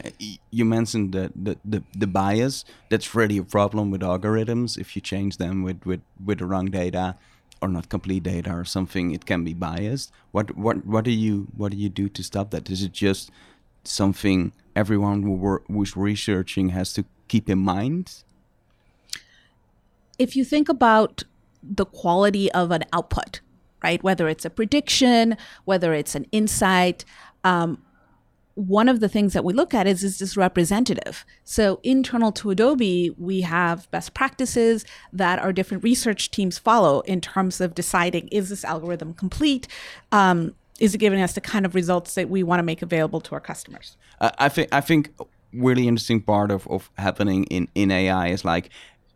you 0.49 0.65
mentioned 0.65 1.11
the 1.11 1.31
the, 1.35 1.57
the, 1.63 1.83
the 1.95 2.07
bias. 2.07 2.65
That's 2.89 3.13
really 3.13 3.37
a 3.37 3.43
problem 3.43 3.91
with 3.91 4.01
algorithms. 4.01 4.77
If 4.79 4.95
you 4.95 5.01
change 5.01 5.37
them 5.37 5.61
with, 5.61 5.85
with, 5.85 6.01
with 6.25 6.39
the 6.39 6.47
wrong 6.47 6.65
data 6.65 7.15
or 7.61 7.67
not 7.69 7.89
complete 7.89 8.23
data 8.23 8.51
or 8.51 8.65
something, 8.65 9.11
it 9.11 9.25
can 9.25 9.43
be 9.43 9.53
biased. 9.53 10.11
What 10.31 10.55
what 10.57 10.85
what 10.85 11.05
do 11.05 11.11
you 11.11 11.47
what 11.55 11.71
do 11.71 11.77
you 11.77 11.89
do 11.89 12.09
to 12.09 12.23
stop 12.23 12.51
that? 12.51 12.69
Is 12.69 12.83
it 12.83 12.91
just 12.91 13.31
something 13.83 14.51
everyone 14.75 15.23
who 15.23 15.61
who's 15.67 15.95
researching 15.95 16.69
has 16.69 16.93
to 16.93 17.05
keep 17.27 17.49
in 17.49 17.59
mind? 17.59 18.23
If 20.17 20.35
you 20.35 20.43
think 20.43 20.69
about 20.69 21.23
the 21.63 21.85
quality 21.85 22.51
of 22.51 22.71
an 22.71 22.83
output, 22.93 23.41
right? 23.83 24.01
Whether 24.03 24.27
it's 24.27 24.45
a 24.45 24.49
prediction, 24.49 25.37
whether 25.65 25.93
it's 25.93 26.15
an 26.15 26.25
insight. 26.31 27.05
Um, 27.43 27.81
one 28.59 28.89
of 28.89 28.99
the 28.99 29.07
things 29.07 29.31
that 29.31 29.45
we 29.45 29.53
look 29.53 29.73
at 29.73 29.87
is 29.87 30.03
is 30.03 30.19
this 30.19 30.35
representative? 30.35 31.25
So 31.45 31.79
internal 31.81 32.33
to 32.33 32.49
Adobe, 32.49 33.09
we 33.17 33.41
have 33.41 33.89
best 33.89 34.13
practices 34.13 34.83
that 35.13 35.39
our 35.39 35.53
different 35.53 35.81
research 35.81 36.29
teams 36.29 36.57
follow 36.57 36.99
in 37.01 37.21
terms 37.21 37.61
of 37.61 37.73
deciding 37.73 38.27
is 38.27 38.49
this 38.49 38.65
algorithm 38.65 39.13
complete? 39.13 39.69
Um, 40.11 40.55
is 40.77 40.93
it 40.93 40.97
giving 40.97 41.21
us 41.21 41.33
the 41.33 41.41
kind 41.41 41.65
of 41.65 41.73
results 41.73 42.15
that 42.15 42.29
we 42.29 42.43
want 42.43 42.59
to 42.59 42.63
make 42.63 42.81
available 42.81 43.21
to 43.21 43.35
our 43.35 43.39
customers? 43.39 43.95
I 44.19 44.49
think 44.49 44.67
I 44.73 44.81
think 44.81 45.13
really 45.53 45.87
interesting 45.87 46.21
part 46.21 46.51
of, 46.51 46.67
of 46.67 46.91
happening 46.97 47.45
in, 47.45 47.69
in 47.75 47.91
AI 47.91 48.27
is 48.27 48.43
like 48.43 48.69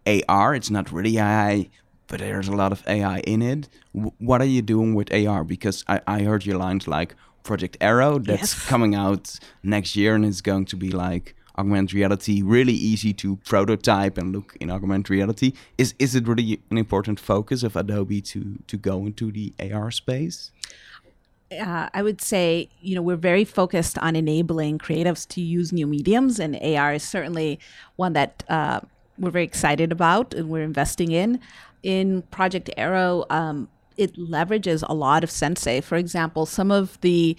AR. 0.08 0.56
It's 0.56 0.70
not 0.70 0.90
really 0.92 1.18
AI 1.18 1.70
but 2.08 2.20
there's 2.20 2.48
a 2.48 2.56
lot 2.56 2.72
of 2.72 2.84
AI 2.88 3.20
in 3.22 3.42
it. 3.42 3.70
W- 3.96 4.12
what 4.20 4.40
are 4.40 4.46
you 4.46 4.62
doing 4.62 4.94
with 4.94 5.12
AR? 5.12 5.44
Because 5.44 5.84
I, 5.88 6.00
I 6.06 6.22
heard 6.22 6.46
your 6.46 6.58
lines 6.58 6.88
like 6.88 7.16
Project 7.44 7.78
Aero 7.82 8.20
that's 8.20 8.54
yes. 8.54 8.66
coming 8.68 8.96
out 8.96 9.38
next 9.62 9.96
year 9.96 10.16
and 10.16 10.26
it's 10.26 10.42
going 10.42 10.66
to 10.66 10.76
be 10.76 10.90
like 10.90 11.36
augmented 11.58 11.94
reality, 11.94 12.42
really 12.42 12.74
easy 12.74 13.14
to 13.14 13.36
prototype 13.38 14.18
and 14.18 14.32
look 14.34 14.56
in 14.60 14.72
augmented 14.72 15.10
reality. 15.10 15.54
Is 15.78 15.94
is 16.00 16.16
it 16.16 16.28
really 16.28 16.62
an 16.72 16.78
important 16.78 17.20
focus 17.20 17.64
of 17.64 17.76
Adobe 17.76 18.22
to 18.22 18.60
to 18.68 18.78
go 18.78 19.06
into 19.06 19.32
the 19.32 19.54
AR 19.60 19.92
space? 19.92 20.52
Uh, 21.52 21.88
I 21.94 22.02
would 22.02 22.20
say, 22.20 22.70
you 22.82 22.96
know, 22.96 23.04
we're 23.04 23.16
very 23.16 23.46
focused 23.46 24.00
on 24.00 24.16
enabling 24.16 24.80
creatives 24.80 25.28
to 25.30 25.42
use 25.42 25.72
new 25.72 25.86
mediums, 25.86 26.40
and 26.40 26.56
AR 26.56 26.94
is 26.96 27.04
certainly 27.04 27.60
one 27.96 28.14
that 28.14 28.44
uh, 28.50 28.80
we're 29.20 29.30
very 29.30 29.46
excited 29.46 29.92
about 29.92 30.34
and 30.34 30.50
we're 30.50 30.64
investing 30.64 31.12
in 31.12 31.40
in 31.84 32.22
Project 32.24 32.70
Aero, 32.78 33.26
um, 33.30 33.68
it 33.98 34.16
leverages 34.16 34.84
a 34.88 34.94
lot 34.94 35.24
of 35.24 35.32
Sensei. 35.32 35.82
For 35.82 35.96
example, 35.96 36.46
some 36.46 36.72
of 36.72 37.00
the 37.02 37.38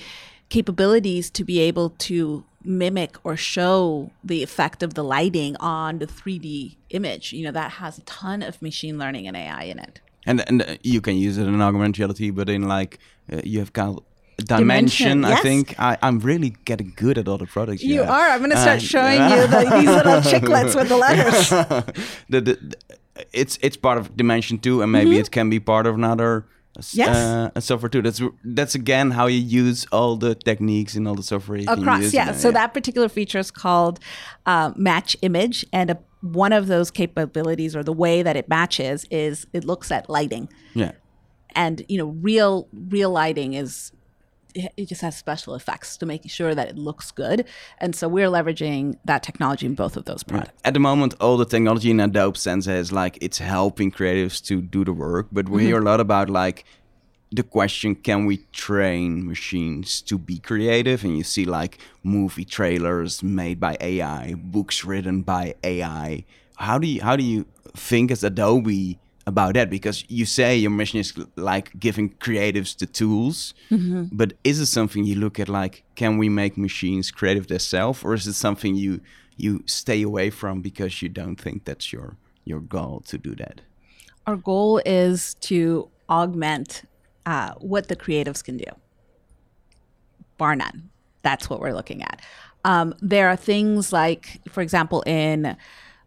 capabilities 0.49 1.31
to 1.31 1.45
be 1.45 1.61
able 1.61 1.91
to 1.91 2.45
mimic 2.65 3.17
or 3.25 3.37
show 3.37 4.11
the 4.23 4.43
effect 4.43 4.83
of 4.83 4.95
the 4.95 5.05
lighting 5.05 5.57
on 5.61 5.99
the 5.99 6.07
3D 6.07 6.77
image, 6.91 7.33
you 7.33 7.45
know, 7.45 7.53
that 7.53 7.73
has 7.73 7.99
a 7.99 8.03
ton 8.03 8.43
of 8.43 8.61
machine 8.63 8.99
learning 8.99 9.27
and 9.27 9.37
AI 9.37 9.65
in 9.65 9.79
it. 9.79 10.01
And 10.27 10.43
and 10.49 10.63
uh, 10.63 10.77
you 10.83 11.03
can 11.03 11.17
use 11.17 11.37
it 11.37 11.47
in 11.47 11.61
augmented 11.61 11.99
reality, 11.99 12.31
but 12.31 12.49
in 12.49 12.63
like 12.67 12.99
uh, 13.31 13.43
you 13.45 13.59
have 13.59 13.75
got 13.75 14.03
dimension, 14.39 15.21
dimension 15.21 15.23
yes. 15.23 15.39
I 15.39 15.43
think 15.43 15.75
I, 15.79 15.99
am 16.03 16.21
really 16.21 16.57
getting 16.65 16.93
good 16.97 17.19
at 17.19 17.29
all 17.29 17.39
the 17.39 17.47
products. 17.47 17.83
You, 17.83 17.97
you 17.97 18.03
are. 18.03 18.29
I'm 18.31 18.39
going 18.39 18.51
to 18.51 18.57
start 18.57 18.79
uh, 18.79 18.81
showing 18.81 19.21
you 19.31 19.47
the, 19.47 19.61
these 19.79 19.89
little 19.89 20.21
chiclets 20.21 20.75
with 20.75 20.89
the 20.89 20.97
letters. 20.97 21.49
the, 22.29 22.41
the, 22.41 22.77
it's 23.33 23.59
it's 23.63 23.77
part 23.77 23.99
of 23.99 24.17
dimension 24.17 24.59
two, 24.59 24.83
and 24.83 24.91
maybe 24.91 25.13
mm-hmm. 25.13 25.21
it 25.21 25.31
can 25.31 25.51
be 25.51 25.61
part 25.61 25.87
of 25.87 25.95
another 25.95 26.47
yes. 26.93 27.17
Uh, 27.57 27.61
software 27.61 27.89
too. 27.89 28.03
That's 28.03 28.21
that's 28.45 28.75
again 28.75 29.11
how 29.11 29.27
you 29.27 29.41
use 29.41 29.87
all 29.93 30.17
the 30.17 30.35
techniques 30.35 30.97
in 30.97 31.07
all 31.07 31.15
the 31.15 31.23
software 31.23 31.61
across. 31.67 32.13
yeah, 32.13 32.33
so 32.33 32.49
yeah. 32.49 32.53
that 32.53 32.75
particular 32.75 33.09
feature 33.09 33.39
is 33.39 33.51
called 33.51 34.01
uh, 34.47 34.73
match 34.77 35.17
image, 35.23 35.65
and 35.73 35.91
a, 35.91 35.99
one 36.21 36.53
of 36.53 36.67
those 36.67 36.91
capabilities 36.91 37.77
or 37.77 37.83
the 37.83 37.93
way 37.93 38.23
that 38.23 38.37
it 38.37 38.49
matches 38.49 39.05
is 39.11 39.47
it 39.53 39.65
looks 39.65 39.91
at 39.91 40.09
lighting. 40.09 40.49
Yeah, 40.75 40.93
and 41.55 41.85
you 41.89 41.99
know, 41.99 42.07
real 42.07 42.69
real 42.73 43.11
lighting 43.11 43.55
is 43.55 43.93
it 44.55 44.89
just 44.89 45.03
has 45.03 45.17
special 45.17 45.55
effects 45.55 45.97
to 45.99 46.07
make 46.07 46.29
sure 46.31 46.55
that 46.55 46.69
it 46.69 46.77
looks 46.77 47.11
good. 47.11 47.45
And 47.79 47.95
so 47.95 48.09
we're 48.09 48.29
leveraging 48.29 48.97
that 49.05 49.23
technology 49.23 49.67
in 49.67 49.75
both 49.75 49.97
of 49.97 50.05
those 50.05 50.23
products. 50.23 50.53
At 50.65 50.75
the 50.75 50.81
moment, 50.81 51.15
all 51.21 51.37
the 51.37 51.45
technology 51.45 51.91
in 51.91 52.01
Adobe 52.01 52.39
Sensei 52.39 52.77
is 52.79 52.93
like 52.93 53.19
it's 53.21 53.39
helping 53.39 53.91
creatives 53.91 54.45
to 54.47 54.63
do 54.63 54.85
the 54.85 54.93
work, 54.93 55.29
but 55.33 55.49
we 55.49 55.63
mm-hmm. 55.63 55.67
hear 55.67 55.79
a 55.79 55.85
lot 55.85 56.01
about 56.01 56.31
like 56.31 56.65
the 57.33 57.43
question 57.43 57.97
can 57.97 58.27
we 58.27 58.37
train 58.53 59.27
machines 59.27 60.01
to 60.03 60.17
be 60.17 60.39
creative 60.39 61.03
and 61.03 61.17
you 61.17 61.25
see 61.25 61.45
like 61.45 61.79
movie 62.05 62.45
trailers 62.45 63.25
made 63.25 63.59
by 63.59 63.77
ai 63.81 64.35
books 64.37 64.85
written 64.85 65.21
by 65.23 65.53
ai 65.65 66.25
how 66.57 66.79
do 66.79 66.87
you 66.87 67.03
how 67.03 67.17
do 67.17 67.25
you 67.25 67.45
think 67.73 68.13
as 68.13 68.23
adobe 68.23 69.01
about 69.27 69.55
that 69.55 69.71
because 69.71 70.05
you 70.09 70.27
say 70.27 70.55
your 70.57 70.71
mission 70.71 71.01
is 71.01 71.15
like 71.37 71.79
giving 71.81 72.11
creatives 72.17 72.77
the 72.77 72.85
tools 72.85 73.55
mm-hmm. 73.71 74.05
but 74.13 74.35
is 74.45 74.61
it 74.61 74.67
something 74.67 75.05
you 75.05 75.15
look 75.15 75.41
at 75.41 75.49
like 75.49 75.83
can 75.95 76.19
we 76.19 76.29
make 76.29 76.59
machines 76.59 77.11
creative 77.11 77.47
themselves 77.47 78.05
or 78.05 78.13
is 78.13 78.27
it 78.27 78.35
something 78.35 78.75
you 78.75 79.01
you 79.37 79.63
stay 79.67 80.03
away 80.03 80.31
from 80.31 80.61
because 80.61 81.03
you 81.03 81.09
don't 81.09 81.37
think 81.37 81.65
that's 81.65 81.93
your 81.93 82.17
your 82.45 82.61
goal 82.61 83.03
to 83.07 83.19
do 83.19 83.35
that? 83.37 83.61
Our 84.27 84.37
goal 84.37 84.81
is 84.85 85.35
to 85.41 85.91
augment 86.09 86.83
uh, 87.27 87.55
what 87.55 87.89
the 87.89 87.97
creatives 87.97 88.43
can 88.45 88.57
do. 88.57 88.71
Bar 90.39 90.57
none. 90.57 90.91
That's 91.23 91.49
what 91.49 91.61
we're 91.61 91.73
looking 91.73 92.03
at. 92.03 92.21
Um, 92.65 92.95
there 93.01 93.29
are 93.29 93.37
things 93.37 93.93
like 93.93 94.41
for 94.49 94.63
example 94.63 95.03
in 95.07 95.57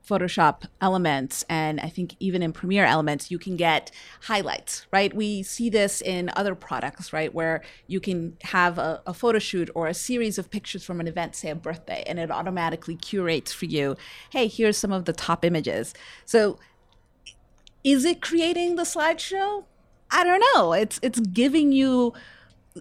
Photoshop 0.08 0.64
Elements 0.82 1.44
and 1.50 1.80
I 1.80 1.90
think 1.90 2.16
even 2.20 2.42
in 2.42 2.54
Premiere 2.54 2.86
Elements, 2.86 3.30
you 3.30 3.38
can 3.38 3.58
get 3.58 3.92
highlights, 4.22 4.86
right? 4.92 5.14
We 5.14 5.44
see 5.44 5.70
this 5.70 6.02
in 6.02 6.32
other 6.36 6.56
products, 6.56 7.12
right? 7.12 7.34
Where 7.34 7.64
you 7.88 8.00
can 8.00 8.38
have 8.44 8.78
a, 8.78 9.02
a 9.06 9.14
photo 9.14 9.40
shoot 9.40 9.70
or 9.76 9.88
a 9.88 9.94
series 9.94 10.38
of 10.38 10.50
pictures 10.50 10.84
from 10.84 11.00
an 11.00 11.08
event, 11.08 11.36
say 11.36 11.50
a 11.50 11.56
birthday, 11.56 12.04
and 12.08 12.20
it 12.20 12.32
automatically 12.32 12.96
curates 12.96 13.52
for 13.52 13.66
you, 13.66 13.96
hey, 14.32 14.48
here's 14.48 14.78
some 14.78 14.92
of 14.92 15.06
the 15.06 15.14
top 15.14 15.44
images. 15.44 15.94
So 16.26 16.58
is 17.84 18.06
it 18.06 18.22
creating 18.22 18.76
the 18.76 18.84
slideshow? 18.84 19.66
I 20.10 20.24
don't 20.24 20.44
know. 20.54 20.74
It's 20.74 21.00
it's 21.02 21.20
giving 21.20 21.72
you 21.72 22.14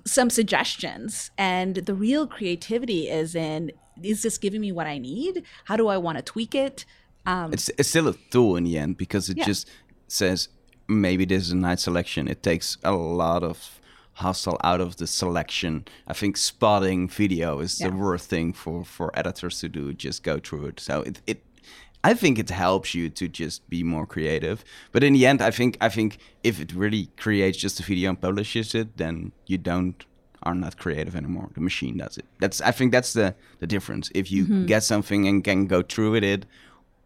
some 0.05 0.31
suggestions 0.31 1.31
and 1.39 1.77
the 1.77 1.95
real 1.95 2.27
creativity 2.27 3.09
is 3.09 3.35
in 3.35 3.73
is 4.03 4.23
this 4.23 4.37
giving 4.37 4.61
me 4.61 4.73
what 4.73 4.87
I 4.87 4.99
need? 4.99 5.43
How 5.65 5.77
do 5.77 5.89
I 5.89 5.97
want 5.97 6.19
to 6.19 6.23
tweak 6.23 6.55
it? 6.55 6.85
Um, 7.27 7.53
it's 7.53 7.69
it's 7.79 7.89
still 7.89 8.09
a 8.09 8.15
tool 8.31 8.57
in 8.57 8.65
the 8.65 8.79
end 8.79 8.97
because 8.97 9.29
it 9.29 9.39
yeah. 9.39 9.45
just 9.45 9.69
says 10.09 10.49
maybe 10.89 11.25
this 11.25 11.43
is 11.43 11.51
a 11.53 11.57
nice 11.57 11.83
selection. 11.83 12.29
It 12.29 12.43
takes 12.43 12.79
a 12.85 12.93
lot 12.93 13.43
of 13.43 13.81
hustle 14.15 14.59
out 14.65 14.81
of 14.81 14.97
the 14.97 15.07
selection. 15.07 15.85
I 16.07 16.15
think 16.15 16.37
spotting 16.37 17.09
video 17.09 17.59
is 17.59 17.81
yeah. 17.81 17.89
the 17.89 17.97
worst 17.97 18.31
thing 18.31 18.53
for 18.53 18.85
for 18.85 19.11
editors 19.19 19.61
to 19.61 19.69
do. 19.69 19.93
Just 19.93 20.23
go 20.23 20.39
through 20.39 20.67
it. 20.67 20.81
So 20.81 21.03
it, 21.03 21.21
it 21.27 21.43
I 22.05 22.15
think 22.15 22.39
it 22.39 22.51
helps 22.51 22.95
you 22.95 23.11
to 23.11 23.29
just 23.29 23.69
be 23.69 23.83
more 23.83 24.07
creative. 24.07 24.65
But 24.93 25.03
in 25.03 25.13
the 25.13 25.27
end, 25.27 25.43
I 25.43 25.51
think 25.51 25.77
I 25.81 25.89
think 25.89 26.19
if 26.45 26.61
it 26.61 26.73
really 26.73 27.09
creates 27.17 27.59
just 27.59 27.81
a 27.81 27.83
video 27.83 28.11
and 28.11 28.21
publishes 28.21 28.75
it, 28.75 28.97
then 28.97 29.33
you 29.47 29.59
don't 29.59 30.05
are 30.43 30.55
not 30.55 30.77
creative 30.77 31.17
anymore. 31.17 31.51
The 31.55 31.61
machine 31.61 31.97
does 31.97 32.17
it. 32.17 32.25
That's 32.39 32.61
I 32.61 32.71
think 32.71 32.93
that's 32.93 33.13
the 33.13 33.35
the 33.59 33.67
difference. 33.67 34.11
If 34.15 34.31
you 34.31 34.45
mm-hmm. 34.45 34.67
get 34.67 34.83
something 34.83 35.27
and 35.27 35.43
can 35.43 35.67
go 35.67 35.83
through 35.83 36.13
with 36.13 36.25
it, 36.25 36.47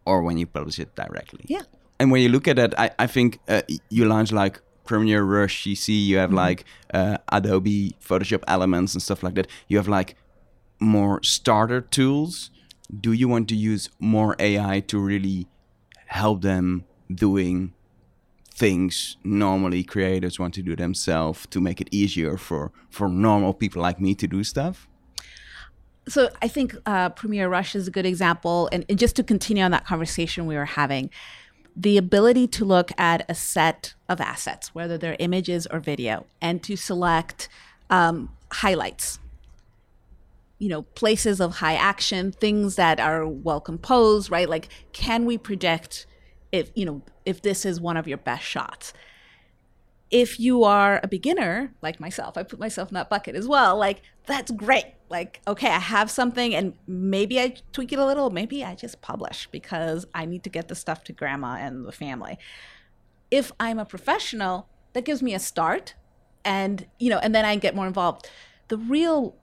or 0.05 0.21
when 0.21 0.37
you 0.37 0.45
publish 0.45 0.79
it 0.79 0.95
directly. 0.95 1.45
Yeah. 1.47 1.61
And 1.99 2.11
when 2.11 2.21
you 2.21 2.29
look 2.29 2.47
at 2.47 2.57
it, 2.57 2.73
I, 2.77 2.91
I 2.97 3.07
think 3.07 3.39
uh, 3.47 3.61
you 3.89 4.05
launch 4.05 4.31
like 4.31 4.59
Premiere 4.85 5.23
Rush 5.23 5.63
CC, 5.63 6.05
you 6.05 6.17
have 6.17 6.29
mm-hmm. 6.29 6.37
like 6.37 6.65
uh, 6.93 7.17
Adobe 7.31 7.95
Photoshop 8.03 8.43
Elements 8.47 8.93
and 8.93 9.01
stuff 9.01 9.23
like 9.23 9.35
that. 9.35 9.47
You 9.67 9.77
have 9.77 9.87
like 9.87 10.15
more 10.79 11.21
starter 11.23 11.81
tools. 11.81 12.49
Do 12.99 13.13
you 13.13 13.27
want 13.27 13.47
to 13.49 13.55
use 13.55 13.89
more 13.99 14.35
AI 14.39 14.81
to 14.87 14.99
really 14.99 15.47
help 16.07 16.41
them 16.41 16.85
doing 17.13 17.73
things 18.53 19.17
normally 19.23 19.83
creators 19.83 20.37
want 20.37 20.53
to 20.53 20.61
do 20.61 20.75
themselves 20.75 21.47
to 21.47 21.61
make 21.61 21.79
it 21.79 21.87
easier 21.91 22.37
for 22.37 22.71
for 22.89 23.07
normal 23.07 23.53
people 23.53 23.81
like 23.81 23.99
me 23.99 24.13
to 24.15 24.27
do 24.27 24.43
stuff? 24.43 24.87
So 26.07 26.29
I 26.41 26.47
think 26.47 26.75
uh, 26.85 27.09
Premiere 27.09 27.47
Rush 27.47 27.75
is 27.75 27.87
a 27.87 27.91
good 27.91 28.05
example, 28.05 28.69
and, 28.71 28.85
and, 28.89 28.97
just 28.97 29.15
to 29.17 29.23
continue 29.23 29.63
on 29.63 29.71
that 29.71 29.85
conversation 29.85 30.45
we 30.45 30.55
were 30.55 30.65
having, 30.65 31.09
the 31.75 31.97
ability 31.97 32.47
to 32.47 32.65
look 32.65 32.91
at 32.97 33.23
a 33.29 33.35
set 33.35 33.93
of 34.09 34.19
assets, 34.19 34.73
whether 34.73 34.97
they're 34.97 35.15
images 35.19 35.67
or 35.67 35.79
video, 35.79 36.25
and 36.41 36.63
to 36.63 36.75
select 36.75 37.49
um, 37.89 38.29
highlights. 38.51 39.19
You 40.57 40.69
know, 40.69 40.81
places 40.83 41.39
of 41.39 41.55
high 41.55 41.75
action, 41.75 42.31
things 42.31 42.75
that 42.75 42.99
are 42.99 43.27
well 43.27 43.61
composed, 43.61 44.29
right? 44.29 44.49
Like, 44.49 44.69
can 44.93 45.25
we 45.25 45.37
predict 45.37 46.05
if, 46.51 46.71
you 46.75 46.85
know, 46.85 47.01
if 47.25 47.41
this 47.41 47.65
is 47.65 47.81
one 47.81 47.97
of 47.97 48.07
your 48.07 48.19
best 48.19 48.43
shots? 48.43 48.93
If 50.11 50.39
you 50.39 50.65
are 50.65 50.99
a 51.01 51.07
beginner 51.07 51.73
like 51.81 51.99
myself, 51.99 52.37
I 52.37 52.43
put 52.43 52.59
myself 52.59 52.89
in 52.89 52.95
that 52.95 53.09
bucket 53.09 53.35
as 53.35 53.47
well. 53.47 53.77
Like, 53.77 54.01
that's 54.25 54.51
great. 54.51 54.85
Like, 55.09 55.41
okay, 55.47 55.69
I 55.69 55.79
have 55.79 56.11
something 56.11 56.53
and 56.53 56.73
maybe 56.85 57.39
I 57.39 57.55
tweak 57.71 57.93
it 57.93 57.99
a 57.99 58.05
little. 58.05 58.29
Maybe 58.29 58.63
I 58.63 58.75
just 58.75 59.01
publish 59.01 59.47
because 59.51 60.05
I 60.13 60.25
need 60.25 60.43
to 60.43 60.49
get 60.49 60.67
the 60.67 60.75
stuff 60.75 61.03
to 61.05 61.13
grandma 61.13 61.55
and 61.55 61.85
the 61.85 61.91
family. 61.91 62.37
If 63.29 63.51
I'm 63.59 63.79
a 63.79 63.85
professional, 63.85 64.67
that 64.93 65.05
gives 65.05 65.23
me 65.23 65.33
a 65.33 65.39
start 65.39 65.95
and, 66.43 66.85
you 66.99 67.09
know, 67.09 67.19
and 67.19 67.33
then 67.33 67.45
I 67.45 67.55
get 67.55 67.75
more 67.75 67.87
involved. 67.87 68.29
The 68.67 68.77
real 68.77 69.35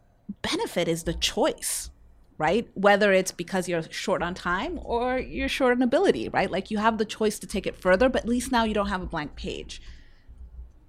benefit 0.42 0.88
is 0.88 1.04
the 1.04 1.14
choice 1.14 1.90
right? 2.38 2.68
Whether 2.74 3.12
it's 3.12 3.32
because 3.32 3.68
you're 3.68 3.82
short 3.90 4.22
on 4.22 4.32
time 4.32 4.78
or 4.84 5.18
you're 5.18 5.48
short 5.48 5.72
on 5.72 5.82
ability, 5.82 6.28
right? 6.28 6.48
Like 6.48 6.70
you 6.70 6.78
have 6.78 6.96
the 6.96 7.04
choice 7.04 7.36
to 7.40 7.48
take 7.48 7.66
it 7.66 7.76
further, 7.76 8.08
but 8.08 8.22
at 8.22 8.28
least 8.28 8.52
now 8.52 8.62
you 8.62 8.74
don't 8.74 8.88
have 8.88 9.02
a 9.02 9.06
blank 9.06 9.34
page. 9.34 9.82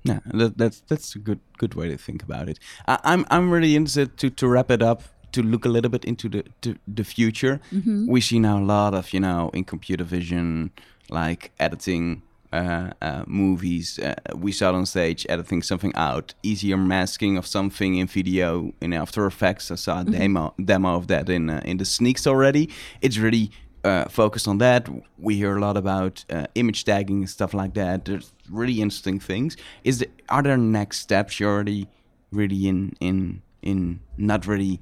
Yeah, 0.04 0.20
that, 0.34 0.58
that's 0.58 0.82
that's 0.88 1.16
a 1.16 1.20
good 1.20 1.40
good 1.58 1.74
way 1.74 1.90
to 1.90 1.98
think 1.98 2.24
about 2.24 2.50
it. 2.50 2.60
I, 2.88 3.00
I'm 3.04 3.26
I'm 3.30 3.52
really 3.52 3.76
interested 3.76 4.18
to 4.18 4.30
to 4.30 4.48
wrap 4.48 4.72
it 4.72 4.82
up 4.82 5.04
to 5.32 5.44
look 5.44 5.66
a 5.66 5.70
little 5.70 5.92
bit 5.92 6.06
into 6.06 6.30
the 6.30 6.44
to 6.62 6.76
the 6.88 7.04
future. 7.04 7.60
Mm-hmm. 7.72 8.08
We 8.08 8.22
see 8.22 8.40
now 8.40 8.60
a 8.60 8.66
lot 8.66 8.94
of 8.94 9.14
you 9.14 9.20
know 9.20 9.50
in 9.54 9.64
computer 9.64 10.04
vision 10.04 10.72
like 11.10 11.52
editing 11.60 12.22
uh, 12.52 12.92
uh, 13.02 13.24
movies. 13.28 14.00
Uh, 14.00 14.16
we 14.36 14.52
saw 14.52 14.70
it 14.70 14.76
on 14.76 14.86
stage 14.86 15.26
editing 15.30 15.62
something 15.62 15.94
out, 15.96 16.34
easier 16.44 16.78
masking 16.78 17.38
of 17.38 17.46
something 17.46 17.96
in 17.96 18.08
video 18.08 18.74
in 18.82 18.94
After 18.94 19.26
Effects. 19.26 19.72
I 19.72 19.76
saw 19.76 20.02
a 20.02 20.04
mm-hmm. 20.04 20.12
demo 20.12 20.54
demo 20.64 20.96
of 20.96 21.08
that 21.08 21.30
in 21.30 21.50
uh, 21.50 21.62
in 21.66 21.78
the 21.78 21.86
sneaks 21.86 22.26
already. 22.26 22.70
It's 23.02 23.18
really 23.18 23.52
uh, 23.84 24.06
focused 24.06 24.48
on 24.48 24.58
that. 24.60 24.90
We 25.18 25.36
hear 25.36 25.56
a 25.58 25.62
lot 25.62 25.78
about 25.78 26.26
uh, 26.30 26.48
image 26.56 26.86
tagging 26.86 27.20
and 27.20 27.30
stuff 27.30 27.54
like 27.54 27.74
that. 27.76 28.06
There's 28.06 28.32
really 28.50 28.82
interesting 28.82 29.20
things. 29.20 29.58
Is 29.84 30.00
there, 30.00 30.10
are 30.30 30.44
there 30.44 30.58
next 30.58 31.00
steps 31.00 31.40
you're 31.40 31.52
already 31.52 31.88
really 32.32 32.68
in 32.68 32.94
in 33.00 33.42
in 33.62 34.00
not 34.18 34.46
really 34.48 34.80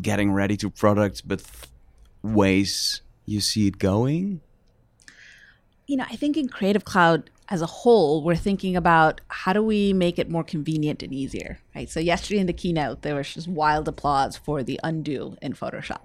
getting 0.00 0.32
ready 0.32 0.56
to 0.58 0.70
products, 0.70 1.20
but 1.20 1.42
ways 2.22 3.02
you 3.26 3.40
see 3.40 3.66
it 3.66 3.78
going? 3.78 4.40
You 5.86 5.98
know, 5.98 6.04
I 6.10 6.16
think 6.16 6.36
in 6.36 6.48
Creative 6.48 6.84
Cloud 6.84 7.30
as 7.48 7.60
a 7.60 7.66
whole, 7.66 8.22
we're 8.22 8.36
thinking 8.36 8.74
about 8.74 9.20
how 9.28 9.52
do 9.52 9.62
we 9.62 9.92
make 9.92 10.18
it 10.18 10.30
more 10.30 10.44
convenient 10.44 11.02
and 11.02 11.12
easier, 11.12 11.58
right? 11.74 11.90
So 11.90 12.00
yesterday 12.00 12.40
in 12.40 12.46
the 12.46 12.54
keynote, 12.54 13.02
there 13.02 13.14
was 13.14 13.34
just 13.34 13.48
wild 13.48 13.86
applause 13.86 14.36
for 14.36 14.62
the 14.62 14.80
undo 14.82 15.36
in 15.42 15.52
Photoshop. 15.52 16.00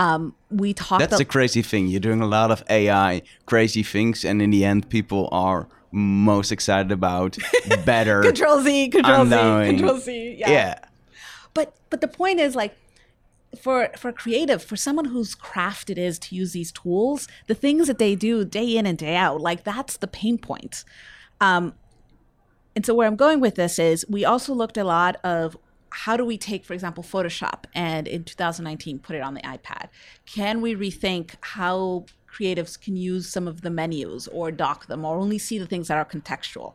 Um, 0.00 0.34
we 0.50 0.72
talked. 0.72 1.00
That's 1.00 1.20
a 1.20 1.26
crazy 1.26 1.60
thing. 1.60 1.86
You're 1.88 2.00
doing 2.00 2.22
a 2.22 2.26
lot 2.26 2.50
of 2.50 2.64
AI 2.70 3.20
crazy 3.44 3.82
things, 3.82 4.24
and 4.24 4.40
in 4.40 4.48
the 4.48 4.64
end, 4.64 4.88
people 4.88 5.28
are 5.30 5.68
most 5.92 6.50
excited 6.50 6.90
about 6.90 7.36
better. 7.84 8.22
control 8.22 8.62
Z, 8.62 8.88
Control 8.88 9.26
Z, 9.26 9.36
Control 9.66 9.98
Z. 9.98 10.36
Yeah. 10.38 10.50
yeah. 10.50 10.78
But 11.52 11.74
but 11.90 12.00
the 12.00 12.08
point 12.08 12.40
is 12.40 12.56
like 12.56 12.74
for 13.60 13.90
for 13.98 14.10
creative 14.10 14.64
for 14.64 14.76
someone 14.76 15.06
whose 15.06 15.34
craft 15.34 15.90
it 15.90 15.98
is 15.98 16.18
to 16.20 16.34
use 16.34 16.52
these 16.52 16.70
tools 16.70 17.26
the 17.48 17.54
things 17.54 17.88
that 17.88 17.98
they 17.98 18.14
do 18.14 18.44
day 18.44 18.76
in 18.76 18.86
and 18.86 18.96
day 18.96 19.16
out 19.16 19.40
like 19.40 19.64
that's 19.64 19.96
the 19.96 20.06
pain 20.06 20.38
point 20.38 20.84
um, 21.40 21.74
and 22.76 22.86
so 22.86 22.94
where 22.94 23.08
i'm 23.08 23.16
going 23.16 23.40
with 23.40 23.56
this 23.56 23.76
is 23.76 24.06
we 24.08 24.24
also 24.24 24.54
looked 24.54 24.76
a 24.76 24.84
lot 24.84 25.16
of 25.24 25.56
how 25.90 26.16
do 26.16 26.24
we 26.24 26.38
take, 26.38 26.64
for 26.64 26.72
example, 26.72 27.02
Photoshop 27.02 27.64
and 27.74 28.06
in 28.06 28.24
2019 28.24 28.98
put 29.00 29.16
it 29.16 29.22
on 29.22 29.34
the 29.34 29.40
iPad? 29.42 29.88
Can 30.26 30.60
we 30.60 30.74
rethink 30.74 31.32
how 31.40 32.06
creatives 32.32 32.80
can 32.80 32.96
use 32.96 33.28
some 33.28 33.48
of 33.48 33.62
the 33.62 33.70
menus 33.70 34.28
or 34.28 34.50
dock 34.52 34.86
them 34.86 35.04
or 35.04 35.18
only 35.18 35.38
see 35.38 35.58
the 35.58 35.66
things 35.66 35.88
that 35.88 35.96
are 35.98 36.04
contextual? 36.04 36.74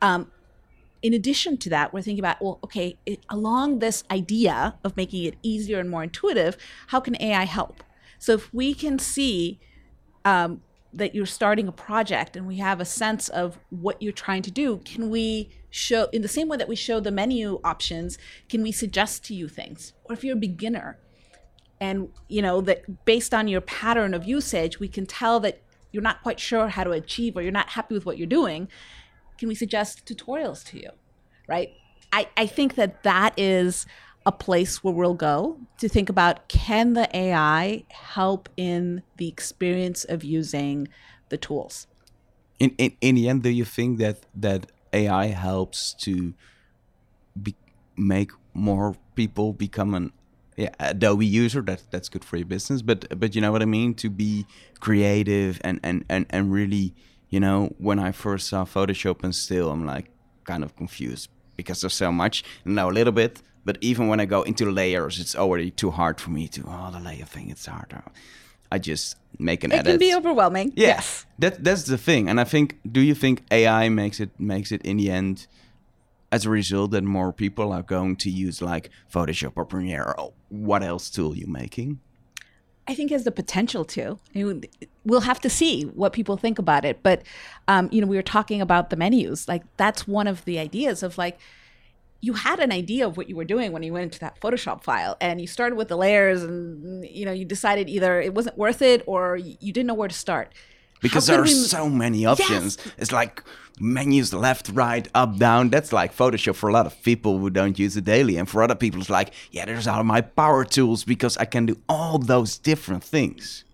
Um, 0.00 0.30
in 1.02 1.14
addition 1.14 1.56
to 1.58 1.70
that, 1.70 1.92
we're 1.92 2.02
thinking 2.02 2.20
about, 2.20 2.40
well, 2.42 2.58
okay, 2.64 2.96
it, 3.06 3.20
along 3.28 3.78
this 3.78 4.04
idea 4.10 4.76
of 4.82 4.96
making 4.96 5.24
it 5.24 5.34
easier 5.42 5.78
and 5.78 5.90
more 5.90 6.02
intuitive, 6.02 6.56
how 6.88 7.00
can 7.00 7.20
AI 7.20 7.44
help? 7.44 7.82
So 8.18 8.32
if 8.32 8.52
we 8.52 8.74
can 8.74 8.98
see 8.98 9.60
um, 10.24 10.62
that 10.92 11.14
you're 11.14 11.26
starting 11.26 11.68
a 11.68 11.72
project 11.72 12.36
and 12.36 12.46
we 12.46 12.56
have 12.56 12.80
a 12.80 12.84
sense 12.84 13.28
of 13.28 13.58
what 13.70 14.02
you're 14.02 14.12
trying 14.12 14.42
to 14.42 14.50
do, 14.50 14.78
can 14.84 15.10
we 15.10 15.50
show 15.70 16.08
in 16.12 16.22
the 16.22 16.28
same 16.28 16.48
way 16.48 16.56
that 16.56 16.68
we 16.68 16.76
show 16.76 17.00
the 17.00 17.10
menu 17.10 17.60
options 17.62 18.18
can 18.48 18.62
we 18.62 18.72
suggest 18.72 19.24
to 19.24 19.34
you 19.34 19.48
things? 19.48 19.92
Or 20.04 20.14
if 20.14 20.24
you're 20.24 20.36
a 20.36 20.40
beginner 20.40 20.98
and 21.80 22.08
you 22.28 22.42
know 22.42 22.60
that 22.62 23.04
based 23.04 23.32
on 23.32 23.48
your 23.48 23.60
pattern 23.60 24.14
of 24.14 24.24
usage 24.24 24.80
we 24.80 24.88
can 24.88 25.06
tell 25.06 25.40
that 25.40 25.62
you're 25.92 26.02
not 26.02 26.22
quite 26.22 26.40
sure 26.40 26.68
how 26.68 26.84
to 26.84 26.90
achieve 26.90 27.36
or 27.36 27.42
you're 27.42 27.52
not 27.52 27.70
happy 27.70 27.94
with 27.94 28.04
what 28.04 28.18
you're 28.18 28.26
doing 28.26 28.68
can 29.38 29.48
we 29.48 29.54
suggest 29.54 30.04
tutorials 30.04 30.64
to 30.64 30.78
you 30.78 30.90
right? 31.48 31.72
I, 32.12 32.28
I 32.36 32.46
think 32.46 32.76
that 32.76 33.02
that 33.02 33.34
is 33.36 33.86
a 34.24 34.32
place 34.32 34.84
where 34.84 34.94
we'll 34.94 35.14
go 35.14 35.58
to 35.78 35.88
think 35.88 36.08
about 36.08 36.48
can 36.48 36.92
the 36.92 37.08
ai 37.16 37.84
help 37.90 38.48
in 38.56 39.02
the 39.16 39.28
experience 39.28 40.04
of 40.04 40.22
using 40.22 40.88
the 41.30 41.36
tools? 41.36 41.86
In, 42.58 42.70
in, 42.78 42.92
in 43.00 43.14
the 43.14 43.28
end 43.28 43.42
do 43.42 43.50
you 43.50 43.64
think 43.64 43.98
that 43.98 44.26
that 44.34 44.70
AI 44.92 45.26
helps 45.26 45.92
to 45.94 46.34
be, 47.40 47.54
make 47.96 48.30
more 48.54 48.96
people 49.14 49.52
become 49.52 49.94
an 49.94 50.12
yeah, 50.56 50.70
Adobe 50.80 51.24
user. 51.24 51.62
That 51.62 51.84
that's 51.90 52.08
good 52.08 52.24
for 52.24 52.36
your 52.36 52.46
business. 52.46 52.82
But 52.82 53.18
but 53.18 53.34
you 53.34 53.40
know 53.40 53.52
what 53.52 53.62
I 53.62 53.64
mean. 53.66 53.94
To 53.94 54.10
be 54.10 54.44
creative 54.80 55.60
and 55.62 55.78
and 55.84 56.04
and 56.08 56.26
and 56.30 56.52
really, 56.52 56.94
you 57.30 57.38
know, 57.38 57.74
when 57.78 58.00
I 58.00 58.10
first 58.10 58.48
saw 58.48 58.64
Photoshop 58.64 59.22
and 59.22 59.34
still, 59.34 59.70
I'm 59.70 59.86
like 59.86 60.10
kind 60.44 60.64
of 60.64 60.74
confused 60.74 61.30
because 61.56 61.80
there's 61.80 61.94
so 61.94 62.10
much. 62.10 62.42
now 62.64 62.90
a 62.90 62.94
little 62.98 63.12
bit, 63.12 63.42
but 63.64 63.78
even 63.80 64.08
when 64.08 64.18
I 64.18 64.24
go 64.24 64.42
into 64.42 64.70
layers, 64.70 65.20
it's 65.20 65.36
already 65.36 65.70
too 65.70 65.90
hard 65.92 66.20
for 66.20 66.30
me 66.30 66.48
to. 66.48 66.64
Oh, 66.66 66.90
the 66.90 67.00
layer 67.00 67.24
thing, 67.24 67.50
it's 67.50 67.66
hard. 67.66 67.94
I 68.70 68.78
just 68.78 69.16
make 69.38 69.64
an 69.64 69.72
it 69.72 69.76
edit. 69.76 69.86
It 69.86 69.90
can 69.92 69.98
be 69.98 70.14
overwhelming. 70.14 70.72
Yeah, 70.76 70.88
yes. 70.88 71.26
That 71.38 71.64
that's 71.64 71.84
the 71.84 71.98
thing. 71.98 72.28
And 72.28 72.40
I 72.40 72.44
think 72.44 72.78
do 72.90 73.00
you 73.00 73.14
think 73.14 73.42
AI 73.50 73.88
makes 73.88 74.20
it 74.20 74.30
makes 74.38 74.72
it 74.72 74.82
in 74.82 74.98
the 74.98 75.10
end 75.10 75.46
as 76.30 76.44
a 76.44 76.50
result 76.50 76.90
that 76.90 77.04
more 77.04 77.32
people 77.32 77.72
are 77.72 77.82
going 77.82 78.16
to 78.16 78.30
use 78.30 78.60
like 78.60 78.90
Photoshop 79.12 79.52
or 79.56 79.64
Premiere 79.64 80.14
or 80.18 80.32
what 80.50 80.82
else 80.82 81.10
tool 81.10 81.36
you're 81.36 81.48
making? 81.48 82.00
I 82.86 82.94
think 82.94 83.10
has 83.10 83.24
the 83.24 83.30
potential 83.30 83.84
to. 83.84 84.18
We'll 85.04 85.20
have 85.20 85.40
to 85.40 85.50
see 85.50 85.82
what 85.82 86.14
people 86.14 86.38
think 86.38 86.58
about 86.58 86.86
it. 86.86 87.02
But 87.02 87.22
um, 87.68 87.88
you 87.92 88.00
know, 88.00 88.06
we 88.06 88.16
were 88.16 88.22
talking 88.22 88.62
about 88.62 88.88
the 88.88 88.96
menus. 88.96 89.46
Like 89.46 89.62
that's 89.76 90.08
one 90.08 90.26
of 90.26 90.44
the 90.46 90.58
ideas 90.58 91.02
of 91.02 91.18
like 91.18 91.38
you 92.20 92.32
had 92.32 92.58
an 92.58 92.72
idea 92.72 93.06
of 93.06 93.16
what 93.16 93.28
you 93.28 93.36
were 93.36 93.44
doing 93.44 93.72
when 93.72 93.82
you 93.82 93.92
went 93.92 94.04
into 94.04 94.18
that 94.18 94.40
Photoshop 94.40 94.82
file 94.82 95.16
and 95.20 95.40
you 95.40 95.46
started 95.46 95.76
with 95.76 95.88
the 95.88 95.96
layers 95.96 96.42
and 96.42 97.04
you 97.08 97.24
know 97.24 97.32
you 97.32 97.44
decided 97.44 97.88
either 97.88 98.20
it 98.20 98.34
wasn't 98.34 98.58
worth 98.58 98.82
it 98.82 99.02
or 99.06 99.36
you 99.36 99.72
didn't 99.72 99.86
know 99.86 99.94
where 99.94 100.08
to 100.08 100.14
start. 100.14 100.52
Because 101.00 101.26
there 101.26 101.38
are 101.38 101.44
we... 101.44 101.50
so 101.50 101.88
many 101.88 102.26
options. 102.26 102.76
Yes. 102.84 102.94
It's 102.98 103.12
like 103.12 103.44
menus 103.78 104.34
left, 104.34 104.70
right, 104.70 105.06
up, 105.14 105.36
down. 105.36 105.70
That's 105.70 105.92
like 105.92 106.12
Photoshop 106.12 106.56
for 106.56 106.68
a 106.68 106.72
lot 106.72 106.86
of 106.86 107.00
people 107.02 107.38
who 107.38 107.50
don't 107.50 107.78
use 107.78 107.96
it 107.96 108.04
daily. 108.04 108.36
And 108.36 108.48
for 108.48 108.64
other 108.64 108.74
people, 108.74 109.00
it's 109.00 109.10
like, 109.10 109.32
yeah, 109.52 109.64
there's 109.64 109.86
all 109.86 110.02
my 110.02 110.20
power 110.20 110.64
tools 110.64 111.04
because 111.04 111.36
I 111.36 111.44
can 111.44 111.66
do 111.66 111.76
all 111.88 112.18
those 112.18 112.58
different 112.58 113.04
things. 113.04 113.64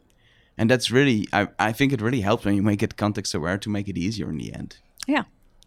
And 0.59 0.71
that's 0.71 0.91
really, 0.91 1.27
I, 1.33 1.49
I 1.59 1.73
think 1.73 1.93
it 1.93 2.03
really 2.03 2.21
helps 2.21 2.45
when 2.45 2.55
you 2.55 2.63
make 2.63 2.83
it 2.83 2.97
context 2.97 3.35
aware 3.35 3.59
to 3.59 3.71
make 3.71 3.89
it 3.89 3.97
easier 3.97 4.29
in 4.29 4.37
the 4.37 4.55
end. 4.55 4.77
Yeah. 5.07 5.25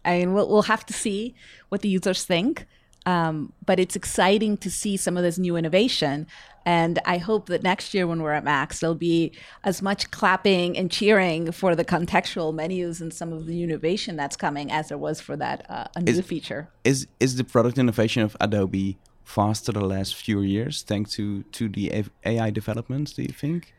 I 0.08 0.18
mean, 0.18 0.32
we'll, 0.32 0.48
we'll 0.48 0.62
have 0.62 0.86
to 0.86 0.92
see 0.92 1.34
what 1.68 1.82
the 1.82 1.88
users 1.88 2.24
think. 2.24 2.66
Um, 3.06 3.52
but 3.64 3.78
it's 3.78 3.96
exciting 3.96 4.58
to 4.58 4.70
see 4.70 4.96
some 4.96 5.16
of 5.16 5.22
this 5.22 5.38
new 5.38 5.56
innovation. 5.56 6.26
And 6.66 6.98
I 7.06 7.16
hope 7.16 7.46
that 7.46 7.62
next 7.62 7.94
year 7.94 8.06
when 8.06 8.20
we're 8.20 8.32
at 8.32 8.44
Max, 8.44 8.80
there'll 8.80 8.94
be 8.94 9.32
as 9.64 9.80
much 9.80 10.10
clapping 10.10 10.76
and 10.76 10.90
cheering 10.90 11.52
for 11.52 11.74
the 11.74 11.84
contextual 11.84 12.52
menus 12.54 13.00
and 13.00 13.12
some 13.14 13.32
of 13.32 13.46
the 13.46 13.62
innovation 13.62 14.16
that's 14.16 14.36
coming 14.36 14.70
as 14.70 14.88
there 14.88 14.98
was 14.98 15.20
for 15.20 15.36
that 15.36 15.64
uh, 15.70 15.86
new 16.00 16.12
is, 16.12 16.26
feature. 16.26 16.68
Is 16.84 17.06
is 17.20 17.36
the 17.36 17.44
product 17.44 17.78
innovation 17.78 18.22
of 18.22 18.36
Adobe 18.40 18.98
faster 19.24 19.72
the 19.72 19.84
last 19.84 20.14
few 20.14 20.40
years 20.40 20.82
thanks 20.82 21.12
to 21.12 21.44
to 21.44 21.68
the 21.70 22.04
AI 22.26 22.50
developments? 22.50 23.14
Do 23.14 23.22
you 23.22 23.32
think? 23.32 23.72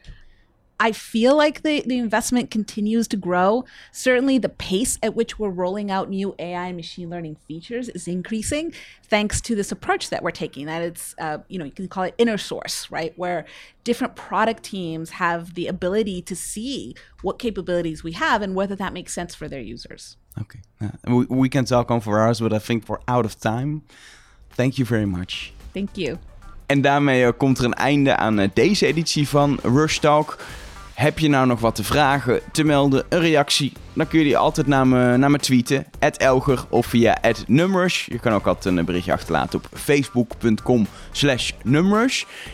I 0.81 0.93
feel 0.93 1.35
like 1.35 1.63
the, 1.63 1.83
the 1.85 1.97
investment 1.97 2.49
continues 2.49 3.07
to 3.09 3.17
grow. 3.17 3.65
Certainly, 3.91 4.37
the 4.37 4.49
pace 4.49 4.97
at 5.03 5.13
which 5.13 5.37
we're 5.37 5.49
rolling 5.49 5.91
out 5.91 6.09
new 6.09 6.35
AI 6.39 6.67
and 6.67 6.77
machine 6.77 7.09
learning 7.09 7.35
features 7.47 7.89
is 7.89 8.07
increasing, 8.07 8.73
thanks 9.03 9.41
to 9.41 9.55
this 9.55 9.71
approach 9.73 10.09
that 10.09 10.23
we're 10.23 10.31
taking. 10.31 10.67
That 10.67 10.81
it's, 10.81 11.15
uh, 11.19 11.39
you 11.49 11.59
know, 11.59 11.65
you 11.65 11.71
can 11.71 11.89
call 11.89 12.03
it 12.03 12.15
inner 12.17 12.37
source, 12.37 12.89
right? 12.89 13.13
Where 13.17 13.45
different 13.83 14.15
product 14.15 14.63
teams 14.63 15.09
have 15.11 15.55
the 15.55 15.67
ability 15.67 16.21
to 16.21 16.35
see 16.35 16.95
what 17.23 17.39
capabilities 17.39 18.01
we 18.03 18.13
have 18.13 18.41
and 18.41 18.55
whether 18.55 18.75
that 18.75 18.93
makes 18.93 19.13
sense 19.13 19.35
for 19.35 19.49
their 19.49 19.61
users. 19.61 20.15
Okay, 20.39 20.59
uh, 20.81 20.89
we, 21.07 21.25
we 21.25 21.49
can 21.49 21.65
talk 21.65 21.91
on 21.91 21.99
for 21.99 22.19
hours, 22.19 22.39
but 22.39 22.53
I 22.53 22.59
think 22.59 22.87
we're 22.87 23.01
out 23.07 23.25
of 23.25 23.37
time. 23.39 23.81
Thank 24.51 24.77
you 24.77 24.85
very 24.85 25.05
much. 25.05 25.53
Thank 25.73 25.97
you. 25.97 26.17
En 26.65 26.81
daarmee 26.81 27.25
uh, 27.25 27.29
komt 27.37 27.57
er 27.57 27.65
een 27.65 27.73
einde 27.73 28.15
aan 28.15 28.39
uh, 28.39 28.47
deze 28.53 28.85
editie 28.85 29.27
van 29.27 29.59
Rush 29.63 29.97
Talk. 29.97 30.37
Heb 30.99 31.19
je 31.19 31.29
nou 31.29 31.47
nog 31.47 31.59
wat 31.59 31.75
te 31.75 31.83
vragen, 31.83 32.39
te 32.51 32.63
melden, 32.63 33.05
een 33.09 33.19
reactie? 33.19 33.73
Dan 33.93 34.07
kun 34.07 34.19
je 34.19 34.25
die 34.25 34.37
altijd 34.37 34.67
naar 34.67 34.87
me, 34.87 35.17
naar 35.17 35.31
me 35.31 35.37
tweeten. 35.37 35.85
Elger 35.99 36.65
of 36.69 36.85
via 36.85 37.17
Numrush. 37.47 38.05
Je 38.05 38.19
kan 38.19 38.33
ook 38.33 38.47
altijd 38.47 38.77
een 38.77 38.85
berichtje 38.85 39.13
achterlaten 39.13 39.59
op 39.59 39.67
facebook.com 39.73 40.87
slash. 41.11 41.51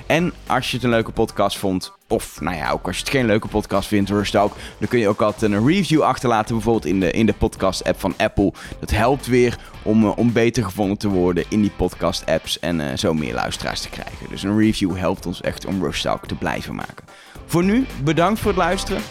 En 0.05 0.33
als 0.47 0.69
je 0.69 0.75
het 0.75 0.85
een 0.85 0.91
leuke 0.91 1.11
podcast 1.11 1.57
vond, 1.57 1.93
of 2.07 2.41
nou 2.41 2.55
ja, 2.55 2.71
ook 2.71 2.87
als 2.87 2.95
je 2.95 3.01
het 3.01 3.11
geen 3.11 3.25
leuke 3.25 3.47
podcast 3.47 3.87
vindt, 3.87 4.09
Rush 4.09 4.29
Talk, 4.29 4.55
dan 4.77 4.87
kun 4.87 4.99
je 4.99 5.07
ook 5.07 5.21
altijd 5.21 5.51
een 5.51 5.67
review 5.67 6.01
achterlaten, 6.01 6.55
bijvoorbeeld 6.55 6.85
in 6.85 6.99
de, 6.99 7.11
in 7.11 7.25
de 7.25 7.33
podcast-app 7.33 7.99
van 7.99 8.13
Apple. 8.17 8.53
Dat 8.79 8.91
helpt 8.91 9.27
weer 9.27 9.57
om, 9.81 10.03
uh, 10.03 10.17
om 10.17 10.33
beter 10.33 10.63
gevonden 10.63 10.97
te 10.97 11.07
worden 11.07 11.45
in 11.49 11.61
die 11.61 11.71
podcast-apps 11.75 12.59
en 12.59 12.79
uh, 12.79 12.85
zo 12.95 13.13
meer 13.13 13.33
luisteraars 13.33 13.81
te 13.81 13.89
krijgen. 13.89 14.29
Dus 14.29 14.43
een 14.43 14.57
review 14.57 14.97
helpt 14.97 15.25
ons 15.25 15.41
echt 15.41 15.65
om 15.65 15.83
Rush 15.83 16.01
Talk 16.01 16.27
te 16.27 16.35
blijven 16.35 16.75
maken. 16.75 17.05
Voor 17.45 17.63
nu, 17.63 17.85
bedankt 18.03 18.39
voor 18.39 18.51
het 18.51 18.59
luisteren. 18.59 19.01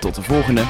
Tot 0.00 0.14
de 0.14 0.22
volgende. 0.22 0.62